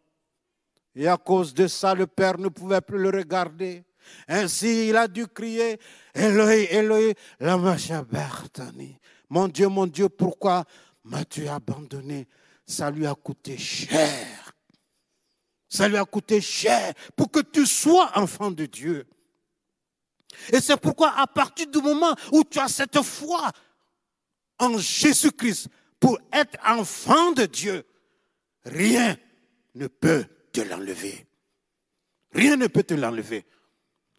Et 0.96 1.06
à 1.06 1.18
cause 1.18 1.52
de 1.52 1.66
ça, 1.66 1.94
le 1.94 2.06
Père 2.06 2.38
ne 2.38 2.48
pouvait 2.48 2.80
plus 2.80 2.98
le 2.98 3.10
regarder. 3.10 3.84
Ainsi, 4.26 4.88
il 4.88 4.96
a 4.96 5.06
dû 5.06 5.26
crier, 5.26 5.78
Eloi, 6.14 6.64
Eloi, 6.70 7.14
lama 7.38 7.76
sabachthani. 7.78 8.98
Mon 9.28 9.48
Dieu, 9.48 9.68
mon 9.68 9.86
Dieu, 9.86 10.08
pourquoi 10.08 10.64
m'as-tu 11.04 11.46
abandonné? 11.46 12.26
Ça 12.66 12.90
lui 12.90 13.06
a 13.06 13.14
coûté 13.14 13.58
cher. 13.58 14.49
Ça 15.70 15.88
lui 15.88 15.96
a 15.96 16.04
coûté 16.04 16.40
cher 16.40 16.92
pour 17.14 17.30
que 17.30 17.38
tu 17.38 17.64
sois 17.64 18.10
enfant 18.18 18.50
de 18.50 18.66
Dieu. 18.66 19.06
Et 20.52 20.60
c'est 20.60 20.76
pourquoi 20.76 21.16
à 21.16 21.28
partir 21.28 21.68
du 21.68 21.78
moment 21.78 22.14
où 22.32 22.42
tu 22.42 22.58
as 22.58 22.68
cette 22.68 23.00
foi 23.02 23.50
en 24.58 24.76
Jésus-Christ 24.76 25.68
pour 26.00 26.18
être 26.32 26.58
enfant 26.66 27.30
de 27.32 27.46
Dieu, 27.46 27.86
rien 28.64 29.16
ne 29.76 29.86
peut 29.86 30.26
te 30.52 30.60
l'enlever. 30.60 31.26
Rien 32.32 32.56
ne 32.56 32.66
peut 32.66 32.82
te 32.82 32.94
l'enlever. 32.94 33.46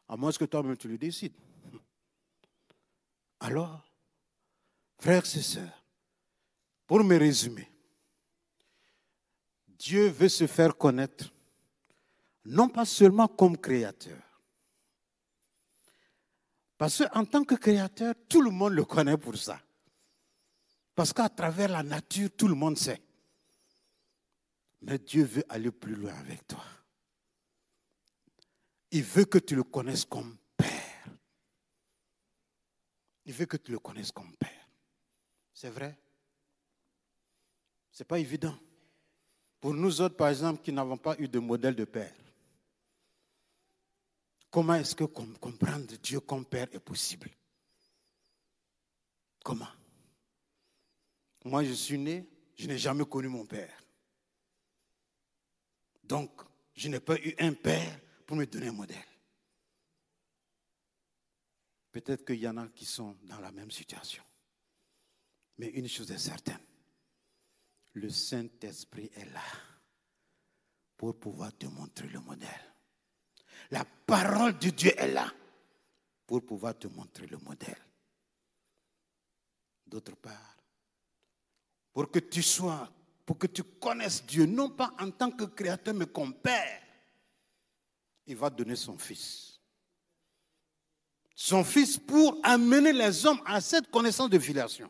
À 0.07 0.15
moins 0.15 0.31
que 0.31 0.45
toi-même 0.45 0.77
tu 0.77 0.87
le 0.87 0.97
décides. 0.97 1.35
Alors, 3.41 3.91
frères 4.99 5.23
et 5.25 5.41
sœurs, 5.41 5.83
pour 6.87 7.03
me 7.03 7.17
résumer, 7.17 7.69
Dieu 9.67 10.07
veut 10.07 10.29
se 10.29 10.47
faire 10.47 10.77
connaître 10.77 11.33
non 12.45 12.69
pas 12.69 12.85
seulement 12.85 13.27
comme 13.27 13.57
créateur. 13.57 14.17
Parce 16.77 17.03
qu'en 17.05 17.25
tant 17.25 17.43
que 17.43 17.55
créateur, 17.55 18.15
tout 18.27 18.41
le 18.41 18.49
monde 18.49 18.73
le 18.73 18.85
connaît 18.85 19.17
pour 19.17 19.37
ça. 19.37 19.61
Parce 20.95 21.13
qu'à 21.13 21.29
travers 21.29 21.69
la 21.69 21.83
nature, 21.83 22.29
tout 22.35 22.47
le 22.47 22.55
monde 22.55 22.77
sait. 22.77 23.01
Mais 24.81 24.97
Dieu 24.97 25.23
veut 25.23 25.45
aller 25.47 25.71
plus 25.71 25.95
loin 25.95 26.13
avec 26.15 26.47
toi. 26.47 26.63
Il 28.89 29.03
veut 29.03 29.25
que 29.25 29.37
tu 29.37 29.55
le 29.55 29.63
connaisses 29.63 30.05
comme 30.05 30.35
Père. 30.57 31.05
Il 33.25 33.33
veut 33.33 33.45
que 33.45 33.57
tu 33.57 33.71
le 33.71 33.79
connaisses 33.79 34.11
comme 34.11 34.35
Père. 34.35 34.67
C'est 35.53 35.69
vrai? 35.69 35.97
Ce 37.91 38.01
n'est 38.01 38.07
pas 38.07 38.17
évident. 38.19 38.57
Pour 39.59 39.75
nous 39.75 40.01
autres, 40.01 40.17
par 40.17 40.29
exemple, 40.29 40.63
qui 40.63 40.73
n'avons 40.73 40.97
pas 40.97 41.15
eu 41.19 41.27
de 41.27 41.37
modèle 41.37 41.75
de 41.75 41.85
Père, 41.85 42.15
Comment 44.51 44.75
est-ce 44.75 44.93
que 44.93 45.05
comprendre 45.05 45.95
Dieu 46.03 46.19
comme 46.19 46.45
Père 46.45 46.67
est 46.73 46.79
possible? 46.79 47.29
Comment? 49.41 49.69
Moi, 51.45 51.63
je 51.63 51.71
suis 51.71 51.97
né, 51.97 52.29
je 52.55 52.67
n'ai 52.67 52.77
jamais 52.77 53.05
connu 53.05 53.29
mon 53.29 53.45
Père. 53.45 53.81
Donc, 56.03 56.41
je 56.75 56.89
n'ai 56.89 56.99
pas 56.99 57.15
eu 57.15 57.33
un 57.39 57.53
Père 57.53 57.97
pour 58.25 58.35
me 58.35 58.45
donner 58.45 58.67
un 58.67 58.73
modèle. 58.73 58.97
Peut-être 61.93 62.25
qu'il 62.25 62.39
y 62.39 62.47
en 62.47 62.57
a 62.57 62.67
qui 62.67 62.85
sont 62.85 63.17
dans 63.23 63.39
la 63.39 63.51
même 63.53 63.71
situation. 63.71 64.23
Mais 65.57 65.67
une 65.69 65.87
chose 65.87 66.11
est 66.11 66.17
certaine, 66.17 66.65
le 67.93 68.09
Saint-Esprit 68.09 69.11
est 69.15 69.31
là 69.33 69.43
pour 70.97 71.17
pouvoir 71.17 71.57
te 71.57 71.67
montrer 71.67 72.09
le 72.09 72.19
modèle. 72.19 72.70
La 73.71 73.85
parole 73.85 74.57
de 74.59 74.69
Dieu 74.69 74.91
est 74.97 75.11
là 75.11 75.31
pour 76.27 76.45
pouvoir 76.45 76.77
te 76.77 76.87
montrer 76.87 77.25
le 77.27 77.37
modèle. 77.37 77.81
D'autre 79.85 80.15
part, 80.15 80.57
pour 81.93 82.09
que 82.11 82.19
tu 82.19 82.41
sois, 82.43 82.89
pour 83.25 83.37
que 83.37 83.47
tu 83.47 83.63
connaisses 83.63 84.25
Dieu, 84.25 84.45
non 84.45 84.69
pas 84.69 84.93
en 84.99 85.11
tant 85.11 85.31
que 85.31 85.45
créateur, 85.45 85.93
mais 85.93 86.05
comme 86.05 86.33
Père, 86.33 86.81
il 88.25 88.35
va 88.35 88.49
donner 88.49 88.75
son 88.75 88.97
Fils. 88.97 89.59
Son 91.35 91.63
Fils 91.63 91.97
pour 91.97 92.39
amener 92.43 92.93
les 92.93 93.25
hommes 93.25 93.41
à 93.45 93.59
cette 93.59 93.89
connaissance 93.89 94.29
de 94.29 94.39
filiation. 94.39 94.89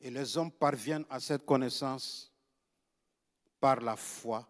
Et 0.00 0.10
les 0.10 0.36
hommes 0.36 0.50
parviennent 0.50 1.06
à 1.10 1.20
cette 1.20 1.44
connaissance 1.44 2.32
par 3.58 3.80
la 3.80 3.96
foi 3.96 4.48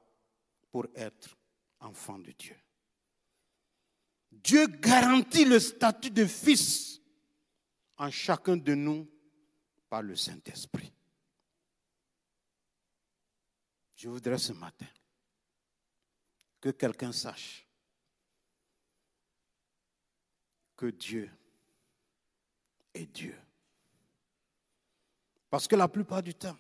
pour 0.70 0.87
être 0.94 1.37
enfant 1.81 2.19
de 2.19 2.31
Dieu. 2.33 2.57
Dieu 4.31 4.66
garantit 4.66 5.45
le 5.45 5.59
statut 5.59 6.11
de 6.11 6.25
fils 6.25 7.01
en 7.97 8.11
chacun 8.11 8.57
de 8.57 8.75
nous 8.75 9.09
par 9.88 10.03
le 10.03 10.16
Saint-Esprit. 10.16 10.93
Je 13.97 14.09
voudrais 14.09 14.38
ce 14.38 14.53
matin 14.53 14.87
que 16.61 16.71
quelqu'un 16.71 17.12
sache 17.12 17.66
que 20.77 20.87
Dieu 20.87 21.31
est 22.95 23.05
Dieu. 23.05 23.37
Parce 25.51 25.69
que 25.69 25.77
la 25.77 25.88
plupart 25.88 26.23
du 26.23 26.35
temps, 26.35 26.57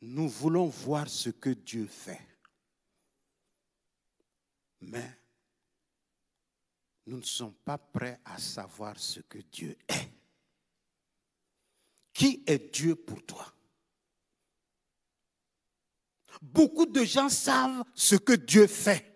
nous 0.00 0.28
voulons 0.28 0.66
voir 0.66 1.08
ce 1.08 1.28
que 1.28 1.50
Dieu 1.50 1.86
fait. 1.86 2.33
Mais 4.86 5.18
nous 7.06 7.18
ne 7.18 7.22
sommes 7.22 7.54
pas 7.54 7.78
prêts 7.78 8.20
à 8.24 8.38
savoir 8.38 8.98
ce 8.98 9.20
que 9.20 9.38
Dieu 9.38 9.76
est. 9.88 10.10
Qui 12.12 12.42
est 12.46 12.72
Dieu 12.72 12.94
pour 12.94 13.24
toi? 13.24 13.52
Beaucoup 16.40 16.86
de 16.86 17.04
gens 17.04 17.28
savent 17.28 17.84
ce 17.94 18.16
que 18.16 18.34
Dieu 18.34 18.66
fait. 18.66 19.10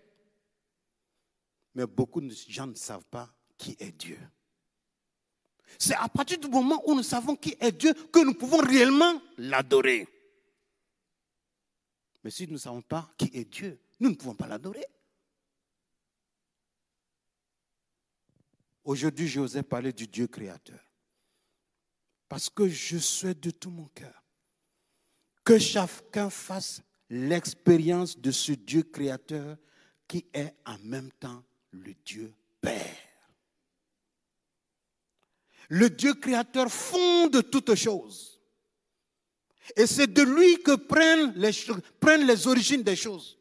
Mais 1.74 1.86
beaucoup 1.86 2.20
de 2.20 2.30
gens 2.30 2.66
ne 2.66 2.74
savent 2.74 3.04
pas 3.04 3.32
qui 3.56 3.76
est 3.78 3.92
Dieu. 3.92 4.18
C'est 5.78 5.94
à 5.94 6.08
partir 6.08 6.38
du 6.38 6.48
moment 6.48 6.82
où 6.86 6.94
nous 6.94 7.02
savons 7.02 7.36
qui 7.36 7.56
est 7.60 7.72
Dieu 7.72 7.92
que 7.92 8.24
nous 8.24 8.34
pouvons 8.34 8.58
réellement 8.58 9.20
l'adorer. 9.36 10.08
Mais 12.24 12.30
si 12.30 12.46
nous 12.46 12.54
ne 12.54 12.58
savons 12.58 12.82
pas 12.82 13.12
qui 13.16 13.30
est 13.32 13.44
Dieu, 13.44 13.80
nous 14.00 14.10
ne 14.10 14.14
pouvons 14.14 14.34
pas 14.34 14.46
l'adorer. 14.46 14.86
Aujourd'hui, 18.88 19.28
j'osais 19.28 19.62
parler 19.62 19.92
du 19.92 20.06
Dieu 20.06 20.28
créateur. 20.28 20.80
Parce 22.26 22.48
que 22.48 22.66
je 22.66 22.96
souhaite 22.96 23.38
de 23.38 23.50
tout 23.50 23.68
mon 23.68 23.84
cœur 23.88 24.24
que 25.44 25.58
chacun 25.58 26.30
fasse 26.30 26.80
l'expérience 27.10 28.18
de 28.18 28.30
ce 28.30 28.52
Dieu 28.52 28.82
créateur 28.84 29.58
qui 30.06 30.24
est 30.32 30.54
en 30.64 30.78
même 30.78 31.12
temps 31.12 31.44
le 31.72 31.92
Dieu 32.02 32.34
Père. 32.62 32.96
Le 35.68 35.90
Dieu 35.90 36.14
créateur 36.14 36.72
fonde 36.72 37.50
toutes 37.50 37.74
choses. 37.74 38.40
Et 39.76 39.86
c'est 39.86 40.06
de 40.06 40.22
lui 40.22 40.62
que 40.62 40.76
prennent 40.76 41.34
les, 41.34 41.50
prennent 42.00 42.26
les 42.26 42.46
origines 42.46 42.82
des 42.82 42.96
choses. 42.96 43.38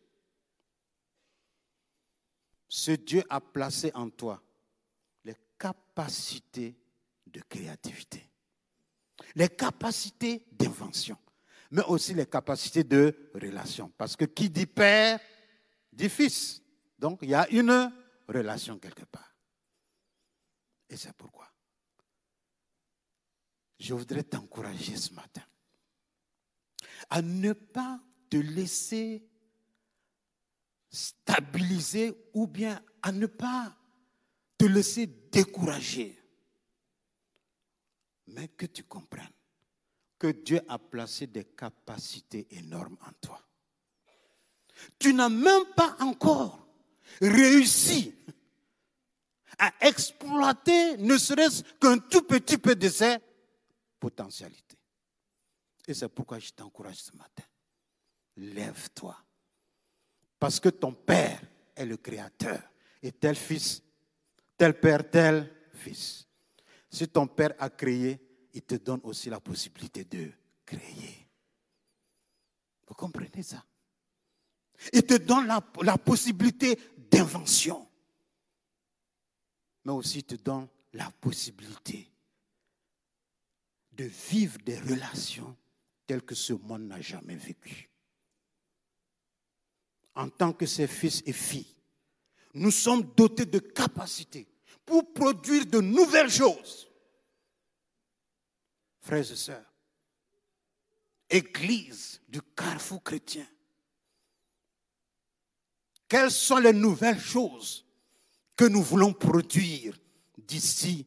Ce 2.67 2.91
Dieu 2.91 3.23
a 3.29 3.39
placé 3.39 3.93
en 3.93 4.09
toi 4.09 4.43
capacités 5.57 6.77
de 7.25 7.41
créativité, 7.41 8.29
les 9.35 9.49
capacités 9.49 10.45
d'invention, 10.51 11.17
mais 11.71 11.83
aussi 11.83 12.13
les 12.13 12.25
capacités 12.25 12.83
de 12.83 13.31
relation. 13.33 13.91
Parce 13.97 14.15
que 14.15 14.25
qui 14.25 14.49
dit 14.49 14.65
père, 14.65 15.19
dit 15.91 16.09
fils. 16.09 16.61
Donc 16.97 17.19
il 17.21 17.29
y 17.29 17.35
a 17.35 17.49
une 17.49 17.91
relation 18.27 18.79
quelque 18.79 19.05
part. 19.05 19.35
Et 20.89 20.95
c'est 20.95 21.13
pourquoi 21.13 21.47
je 23.79 23.93
voudrais 23.93 24.23
t'encourager 24.23 24.95
ce 24.95 25.13
matin 25.13 25.43
à 27.09 27.21
ne 27.21 27.53
pas 27.53 27.99
te 28.29 28.37
laisser 28.37 29.29
stabiliser 30.89 32.29
ou 32.33 32.47
bien 32.47 32.81
à 33.01 33.11
ne 33.11 33.27
pas 33.27 33.76
te 34.57 34.65
laisser 34.65 35.07
décourager, 35.31 36.17
mais 38.27 38.47
que 38.49 38.65
tu 38.65 38.83
comprennes 38.83 39.27
que 40.17 40.27
Dieu 40.27 40.61
a 40.67 40.79
placé 40.79 41.27
des 41.27 41.45
capacités 41.45 42.47
énormes 42.51 42.97
en 43.01 43.11
toi. 43.21 43.41
Tu 44.99 45.13
n'as 45.13 45.29
même 45.29 45.65
pas 45.75 45.95
encore 45.99 46.67
réussi 47.21 48.13
à 49.59 49.73
exploiter 49.81 50.97
ne 50.97 51.17
serait-ce 51.17 51.63
qu'un 51.79 51.97
tout 51.97 52.23
petit 52.23 52.57
peu 52.57 52.75
de 52.75 52.89
ces 52.89 53.17
potentialités. 53.99 54.77
Et 55.87 55.93
c'est 55.93 56.09
pourquoi 56.09 56.39
je 56.39 56.51
t'encourage 56.51 56.97
ce 56.97 57.15
matin. 57.15 57.43
Lève-toi. 58.35 59.17
Parce 60.37 60.59
que 60.59 60.69
ton 60.69 60.93
Père 60.93 61.41
est 61.75 61.85
le 61.85 61.97
Créateur. 61.97 62.61
Et 63.01 63.11
tel 63.11 63.35
fils, 63.35 63.81
tel 64.57 64.79
Père, 64.79 65.09
tel 65.09 65.53
fils. 65.73 66.27
Si 66.89 67.07
ton 67.07 67.27
Père 67.27 67.53
a 67.59 67.69
créé, 67.69 68.19
il 68.53 68.61
te 68.63 68.75
donne 68.75 69.01
aussi 69.03 69.29
la 69.29 69.39
possibilité 69.39 70.03
de 70.03 70.31
créer. 70.65 71.27
Vous 72.87 72.95
comprenez 72.95 73.43
ça? 73.43 73.63
Il 74.93 75.03
te 75.03 75.15
donne 75.15 75.47
la, 75.47 75.97
possibilité 75.97 76.77
d'invention. 76.97 77.87
Mais 79.85 79.91
aussi 79.91 80.19
il 80.19 80.23
te 80.23 80.35
donne 80.35 80.67
la 80.93 81.09
possibilité 81.11 82.09
de 83.91 84.05
vivre 84.05 84.57
des 84.59 84.79
relations 84.79 85.55
telles 86.05 86.23
que 86.23 86.35
ce 86.35 86.53
monde 86.53 86.83
n'a 86.83 87.01
jamais 87.01 87.35
vécu. 87.35 87.89
En 90.15 90.29
tant 90.29 90.53
que 90.53 90.65
ses 90.65 90.87
fils 90.87 91.21
et 91.25 91.33
filles, 91.33 91.76
nous 92.57 92.71
sommes 92.71 93.03
dotés 93.15 93.45
de 93.45 93.59
capacités 93.59 94.47
pour 94.85 95.13
produire 95.13 95.65
de 95.65 95.79
nouvelles 95.79 96.29
choses. 96.29 96.89
Frères 99.01 99.31
et 99.31 99.35
sœurs, 99.35 99.63
Église 101.29 102.21
du 102.27 102.41
carrefour 102.55 103.03
chrétien, 103.03 103.45
quelles 106.07 106.31
sont 106.31 106.57
les 106.57 106.73
nouvelles 106.73 107.19
choses 107.19 107.85
que 108.55 108.65
nous 108.65 108.81
voulons 108.81 109.13
produire 109.13 109.97
d'ici 110.37 111.05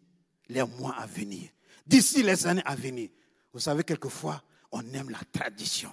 les 0.49 0.63
mois 0.63 0.95
à 0.97 1.07
venir 1.07 1.51
d'ici 1.91 2.23
les 2.23 2.47
années 2.47 2.63
à 2.65 2.77
venir? 2.77 3.11
Vous 3.53 3.59
savez, 3.59 3.83
quelquefois, 3.83 4.43
on 4.71 4.81
aime 4.95 5.11
la 5.11 5.21
tradition. 5.33 5.93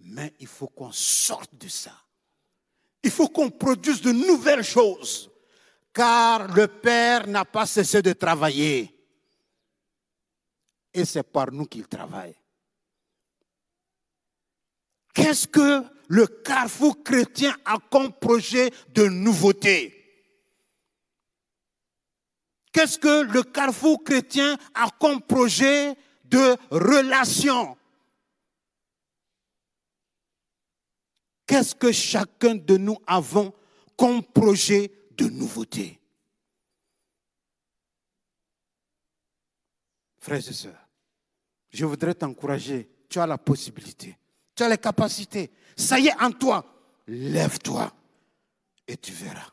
Mais 0.00 0.34
il 0.38 0.46
faut 0.46 0.68
qu'on 0.68 0.92
sorte 0.92 1.56
de 1.56 1.68
ça. 1.68 2.05
Il 3.06 3.12
faut 3.12 3.28
qu'on 3.28 3.50
produise 3.50 4.02
de 4.02 4.10
nouvelles 4.10 4.64
choses. 4.64 5.30
Car 5.94 6.52
le 6.52 6.66
Père 6.66 7.28
n'a 7.28 7.44
pas 7.44 7.64
cessé 7.64 8.02
de 8.02 8.12
travailler. 8.12 8.92
Et 10.92 11.04
c'est 11.04 11.22
par 11.22 11.52
nous 11.52 11.66
qu'il 11.66 11.86
travaille. 11.86 12.34
Qu'est-ce 15.14 15.46
que 15.46 15.84
le 16.08 16.26
carrefour 16.26 17.04
chrétien 17.04 17.56
a 17.64 17.76
comme 17.88 18.12
projet 18.12 18.72
de 18.88 19.04
nouveauté? 19.06 19.92
Qu'est-ce 22.72 22.98
que 22.98 23.22
le 23.22 23.44
carrefour 23.44 24.02
chrétien 24.02 24.58
a 24.74 24.88
comme 24.98 25.22
projet 25.22 25.94
de 26.24 26.56
relation? 26.72 27.78
Qu'est-ce 31.46 31.74
que 31.74 31.92
chacun 31.92 32.56
de 32.56 32.76
nous 32.76 32.98
avons 33.06 33.52
comme 33.96 34.22
projet 34.22 34.90
de 35.12 35.26
nouveauté? 35.26 36.00
Frères 40.18 40.38
et 40.38 40.52
sœurs, 40.52 40.88
je 41.70 41.84
voudrais 41.84 42.14
t'encourager. 42.14 42.88
Tu 43.08 43.20
as 43.20 43.26
la 43.26 43.38
possibilité, 43.38 44.18
tu 44.54 44.64
as 44.64 44.68
les 44.68 44.78
capacités. 44.78 45.50
Ça 45.76 46.00
y 46.00 46.08
est 46.08 46.20
en 46.20 46.32
toi. 46.32 46.64
Lève-toi 47.06 47.92
et 48.88 48.96
tu 48.96 49.12
verras. 49.12 49.52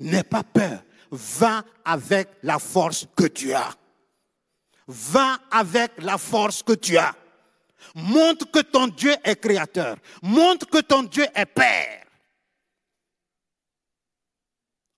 N'aie 0.00 0.24
pas 0.24 0.42
peur 0.42 0.82
va 1.12 1.62
avec 1.84 2.28
la 2.42 2.58
force 2.58 3.06
que 3.14 3.26
tu 3.26 3.52
as. 3.52 3.76
Va 4.88 5.38
avec 5.50 5.92
la 5.98 6.18
force 6.18 6.62
que 6.62 6.72
tu 6.72 6.96
as. 6.96 7.14
Montre 7.94 8.50
que 8.50 8.60
ton 8.60 8.88
Dieu 8.88 9.14
est 9.24 9.36
créateur. 9.36 9.96
Montre 10.22 10.68
que 10.68 10.78
ton 10.78 11.02
Dieu 11.02 11.26
est 11.34 11.46
Père. 11.46 12.06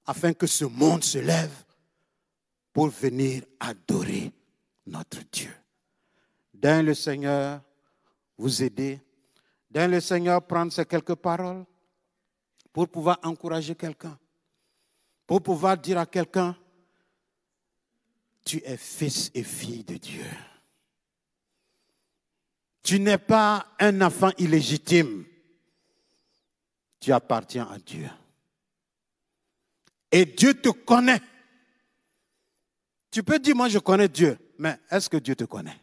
Afin 0.06 0.32
que 0.32 0.46
ce 0.46 0.64
monde 0.64 1.02
se 1.02 1.18
lève 1.18 1.64
pour 2.72 2.88
venir 2.88 3.42
adorer 3.60 4.32
notre 4.86 5.20
Dieu. 5.32 5.54
Dans 6.52 6.84
le 6.84 6.94
Seigneur 6.94 7.60
vous 8.36 8.62
aider. 8.62 9.00
Dans 9.70 9.90
le 9.90 10.00
Seigneur 10.00 10.42
prendre 10.46 10.72
ces 10.72 10.84
quelques 10.84 11.14
paroles 11.14 11.64
pour 12.72 12.88
pouvoir 12.88 13.18
encourager 13.22 13.74
quelqu'un 13.74 14.18
pour 15.26 15.42
pouvoir 15.42 15.76
dire 15.76 15.98
à 15.98 16.06
quelqu'un, 16.06 16.56
tu 18.44 18.62
es 18.64 18.76
fils 18.76 19.30
et 19.34 19.42
fille 19.42 19.84
de 19.84 19.96
Dieu. 19.96 20.24
Tu 22.84 23.00
n'es 23.00 23.18
pas 23.18 23.66
un 23.80 24.02
enfant 24.02 24.30
illégitime. 24.38 25.24
Tu 27.00 27.12
appartiens 27.12 27.66
à 27.68 27.78
Dieu. 27.78 28.08
Et 30.12 30.26
Dieu 30.26 30.54
te 30.54 30.68
connaît. 30.68 31.20
Tu 33.10 33.22
peux 33.22 33.38
dire, 33.38 33.56
moi 33.56 33.68
je 33.68 33.78
connais 33.78 34.08
Dieu, 34.08 34.38
mais 34.58 34.78
est-ce 34.90 35.08
que 35.08 35.16
Dieu 35.16 35.34
te 35.34 35.44
connaît? 35.44 35.80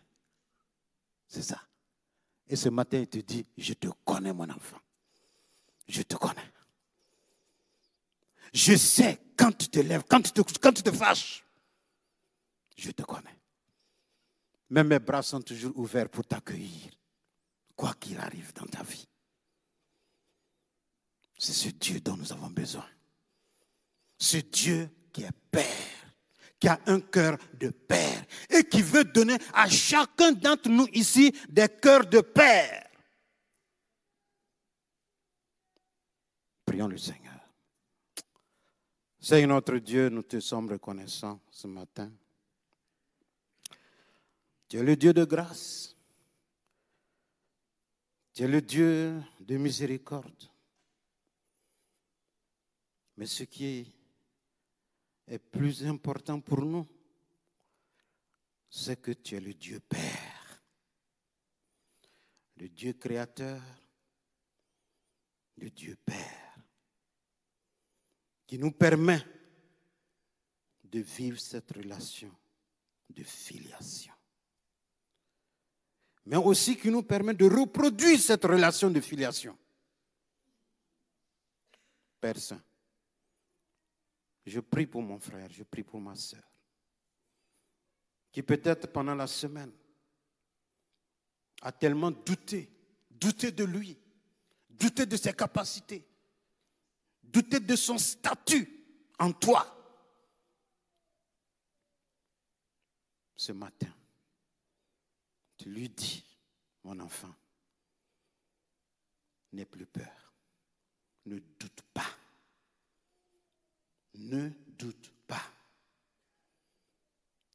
C'est 1.28 1.42
ça. 1.42 1.62
Et 2.48 2.56
ce 2.56 2.70
matin, 2.70 3.00
il 3.00 3.08
te 3.08 3.18
dit, 3.18 3.46
je 3.58 3.74
te 3.74 3.88
connais 4.06 4.34
mon 4.34 4.50
enfant. 4.50 4.80
Je 5.88 6.04
te 6.04 6.16
connais. 6.16 6.52
Je 8.54 8.76
sais 8.76 9.18
quand 9.36 9.58
tu 9.58 9.70
te 9.70 9.80
lèves, 9.80 10.04
quand 10.08 10.22
tu 10.22 10.32
te, 10.32 10.42
quand 10.60 10.74
tu 10.74 10.84
te 10.84 10.92
fâches, 10.92 11.44
je 12.78 12.92
te 12.92 13.02
connais 13.04 13.41
mais 14.72 14.86
mes 14.86 15.00
bras 15.00 15.22
sont 15.22 15.42
toujours 15.42 15.78
ouverts 15.78 16.10
pour 16.10 16.26
t'accueillir, 16.26 16.92
quoi 17.76 17.94
qu'il 17.96 18.18
arrive 18.18 18.54
dans 18.54 18.66
ta 18.66 18.82
vie. 18.84 19.06
C'est 21.38 21.52
ce 21.52 21.70
Dieu 21.70 22.00
dont 22.00 22.16
nous 22.16 22.32
avons 22.32 22.50
besoin. 22.50 22.86
Ce 24.18 24.38
Dieu 24.38 24.90
qui 25.12 25.24
est 25.24 25.32
Père, 25.52 26.16
qui 26.58 26.70
a 26.70 26.80
un 26.86 27.02
cœur 27.02 27.38
de 27.56 27.70
Père 27.70 28.24
et 28.50 28.64
qui 28.64 28.82
veut 28.82 29.04
donner 29.04 29.38
à 29.54 29.68
chacun 29.68 30.32
d'entre 30.32 30.70
nous 30.70 30.88
ici 30.94 31.34
des 31.50 31.68
cœurs 31.68 32.06
de 32.06 32.22
Père. 32.22 32.88
Prions 36.66 36.88
le 36.88 36.98
Seigneur. 36.98 37.40
Seigneur 39.20 39.50
notre 39.50 39.78
Dieu, 39.80 40.08
nous 40.08 40.24
te 40.24 40.40
sommes 40.40 40.70
reconnaissants 40.70 41.42
ce 41.50 41.68
matin 41.68 42.10
tu 44.72 44.78
es 44.78 44.84
le 44.84 44.96
Dieu 44.96 45.12
de 45.12 45.26
grâce. 45.26 45.98
Tu 48.32 48.44
es 48.44 48.48
le 48.48 48.62
Dieu 48.62 49.22
de 49.42 49.58
miséricorde. 49.58 50.50
Mais 53.18 53.26
ce 53.26 53.44
qui 53.44 53.94
est 55.28 55.40
plus 55.40 55.86
important 55.86 56.40
pour 56.40 56.62
nous, 56.62 56.88
c'est 58.70 59.02
que 59.02 59.12
tu 59.12 59.36
es 59.36 59.42
le 59.42 59.54
Dieu 59.56 59.82
Père, 59.82 60.64
le 62.56 62.70
Dieu 62.70 62.94
créateur, 62.94 63.62
le 65.58 65.70
Dieu 65.70 65.98
Père, 65.98 66.56
qui 68.48 68.58
nous 68.58 68.72
permet 68.72 69.22
de 70.86 71.02
vivre 71.02 71.42
cette 71.42 71.72
relation 71.72 72.34
de 73.10 73.24
filiation, 73.24 74.14
mais 76.26 76.38
aussi 76.38 76.78
qui 76.78 76.90
nous 76.90 77.04
permet 77.04 77.34
de 77.34 77.46
reproduire 77.46 78.20
cette 78.20 78.46
relation 78.46 78.90
de 78.90 79.00
filiation. 79.00 79.58
Père 82.20 82.38
Saint, 82.38 82.62
je 84.46 84.60
prie 84.60 84.86
pour 84.86 85.02
mon 85.02 85.18
frère, 85.18 85.50
je 85.52 85.64
prie 85.64 85.84
pour 85.84 86.00
ma 86.00 86.16
soeur, 86.16 86.44
qui 88.32 88.44
peut-être 88.44 88.92
pendant 88.92 89.16
la 89.16 89.28
semaine 89.28 89.72
a 91.64 91.72
tellement 91.72 92.12
douté, 92.12 92.70
douté 93.10 93.52
de 93.52 93.64
lui, 93.64 93.98
douté 94.70 95.06
de 95.06 95.18
ses 95.18 95.34
capacités, 95.34 96.06
douté 97.24 97.60
de 97.60 97.76
son 97.76 97.98
statut 97.98 98.70
en 99.18 99.32
toi. 99.32 99.78
Ce 103.36 103.52
matin, 103.52 103.92
lui 105.70 105.90
dis, 105.90 106.24
mon 106.84 107.00
enfant, 107.00 107.34
n'aie 109.52 109.66
plus 109.66 109.86
peur, 109.86 110.34
ne 111.26 111.38
doute 111.38 111.82
pas. 111.94 112.10
Ne 114.14 114.50
doute 114.68 115.12
pas. 115.28 115.44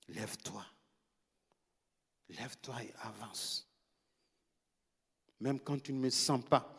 Lève-toi. 0.09 0.64
Lève-toi 2.29 2.83
et 2.83 2.95
avance. 3.01 3.69
Même 5.40 5.61
quand 5.61 5.83
tu 5.83 5.92
ne 5.92 5.99
me 5.99 6.11
sens 6.11 6.42
pas, 6.45 6.73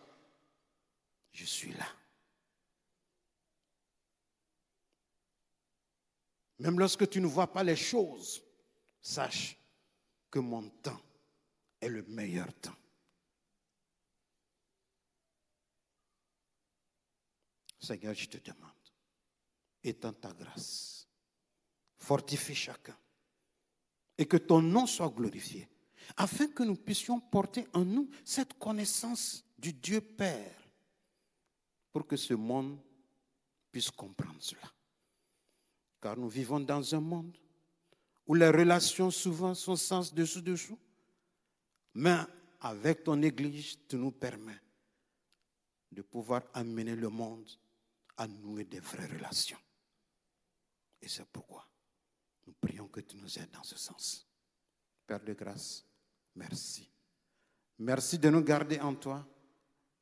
je 1.32 1.46
suis 1.46 1.74
là. 1.74 1.88
Même 6.60 6.80
lorsque 6.80 7.08
tu 7.10 7.22
ne 7.22 7.28
vois 7.28 7.52
pas 7.52 7.64
les 7.64 7.76
choses, 7.76 8.42
sache 9.00 9.56
que 10.32 10.40
mon 10.40 10.68
temps 10.70 11.02
est 11.82 11.90
le 11.90 12.04
meilleur 12.04 12.54
temps. 12.56 12.76
Seigneur, 17.80 18.14
je 18.14 18.26
te 18.26 18.38
demande 18.38 18.78
étends 19.88 20.14
ta 20.14 20.32
grâce. 20.34 21.08
Fortifie 21.98 22.56
chacun. 22.56 22.96
Et 24.18 24.26
que 24.26 24.38
ton 24.38 24.62
nom 24.62 24.86
soit 24.86 25.10
glorifié. 25.10 25.68
Afin 26.16 26.48
que 26.48 26.64
nous 26.64 26.76
puissions 26.76 27.20
porter 27.20 27.68
en 27.74 27.84
nous 27.84 28.10
cette 28.24 28.58
connaissance 28.58 29.44
du 29.58 29.74
Dieu 29.74 30.02
Père. 30.02 30.56
Pour 31.92 32.06
que 32.06 32.16
ce 32.16 32.34
monde 32.34 32.80
puisse 33.72 33.92
comprendre 33.92 34.40
cela. 34.40 34.72
Car 36.02 36.18
nous 36.18 36.30
vivons 36.30 36.60
dans 36.60 36.96
un 36.96 37.00
monde 37.00 37.36
où 38.26 38.34
les 38.34 38.50
relations 38.50 39.10
souvent 39.10 39.54
sont 39.56 39.76
sans 39.76 40.14
dessous-dessous. 40.14 40.78
Mais 41.96 42.18
avec 42.62 43.04
ton 43.04 43.22
Église, 43.22 43.78
tu 43.88 43.96
nous 43.96 44.12
permets 44.12 44.60
de 45.92 46.02
pouvoir 46.02 46.44
amener 46.54 46.96
le 46.96 47.10
monde 47.10 47.50
à 48.18 48.28
nouer 48.28 48.66
des 48.66 48.80
vraies 48.80 49.08
relations. 49.08 49.60
Et 51.02 51.08
c'est 51.08 51.26
pourquoi 51.26 51.68
nous 52.46 52.54
prions 52.54 52.88
que 52.88 53.02
tu 53.02 53.18
nous 53.18 53.38
aides 53.38 53.52
dans 53.52 53.64
ce 53.64 53.78
sens. 53.78 54.28
Père 55.06 55.24
de 55.24 55.34
grâce, 55.34 55.86
merci. 56.36 56.90
Merci 57.80 58.18
de 58.18 58.30
nous 58.30 58.42
garder 58.42 58.80
en 58.80 58.96
toi. 58.96 59.28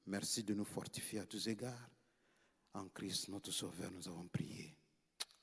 Merci 0.07 0.43
de 0.43 0.53
nous 0.53 0.65
fortifier 0.65 1.19
à 1.19 1.25
tous 1.25 1.47
égards. 1.47 1.89
En 2.73 2.87
Christ, 2.89 3.29
notre 3.29 3.51
Sauveur, 3.51 3.91
nous 3.91 4.07
avons 4.07 4.27
prié. 4.27 4.75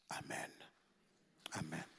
Amen. 0.09 0.50
Amen. 1.52 1.91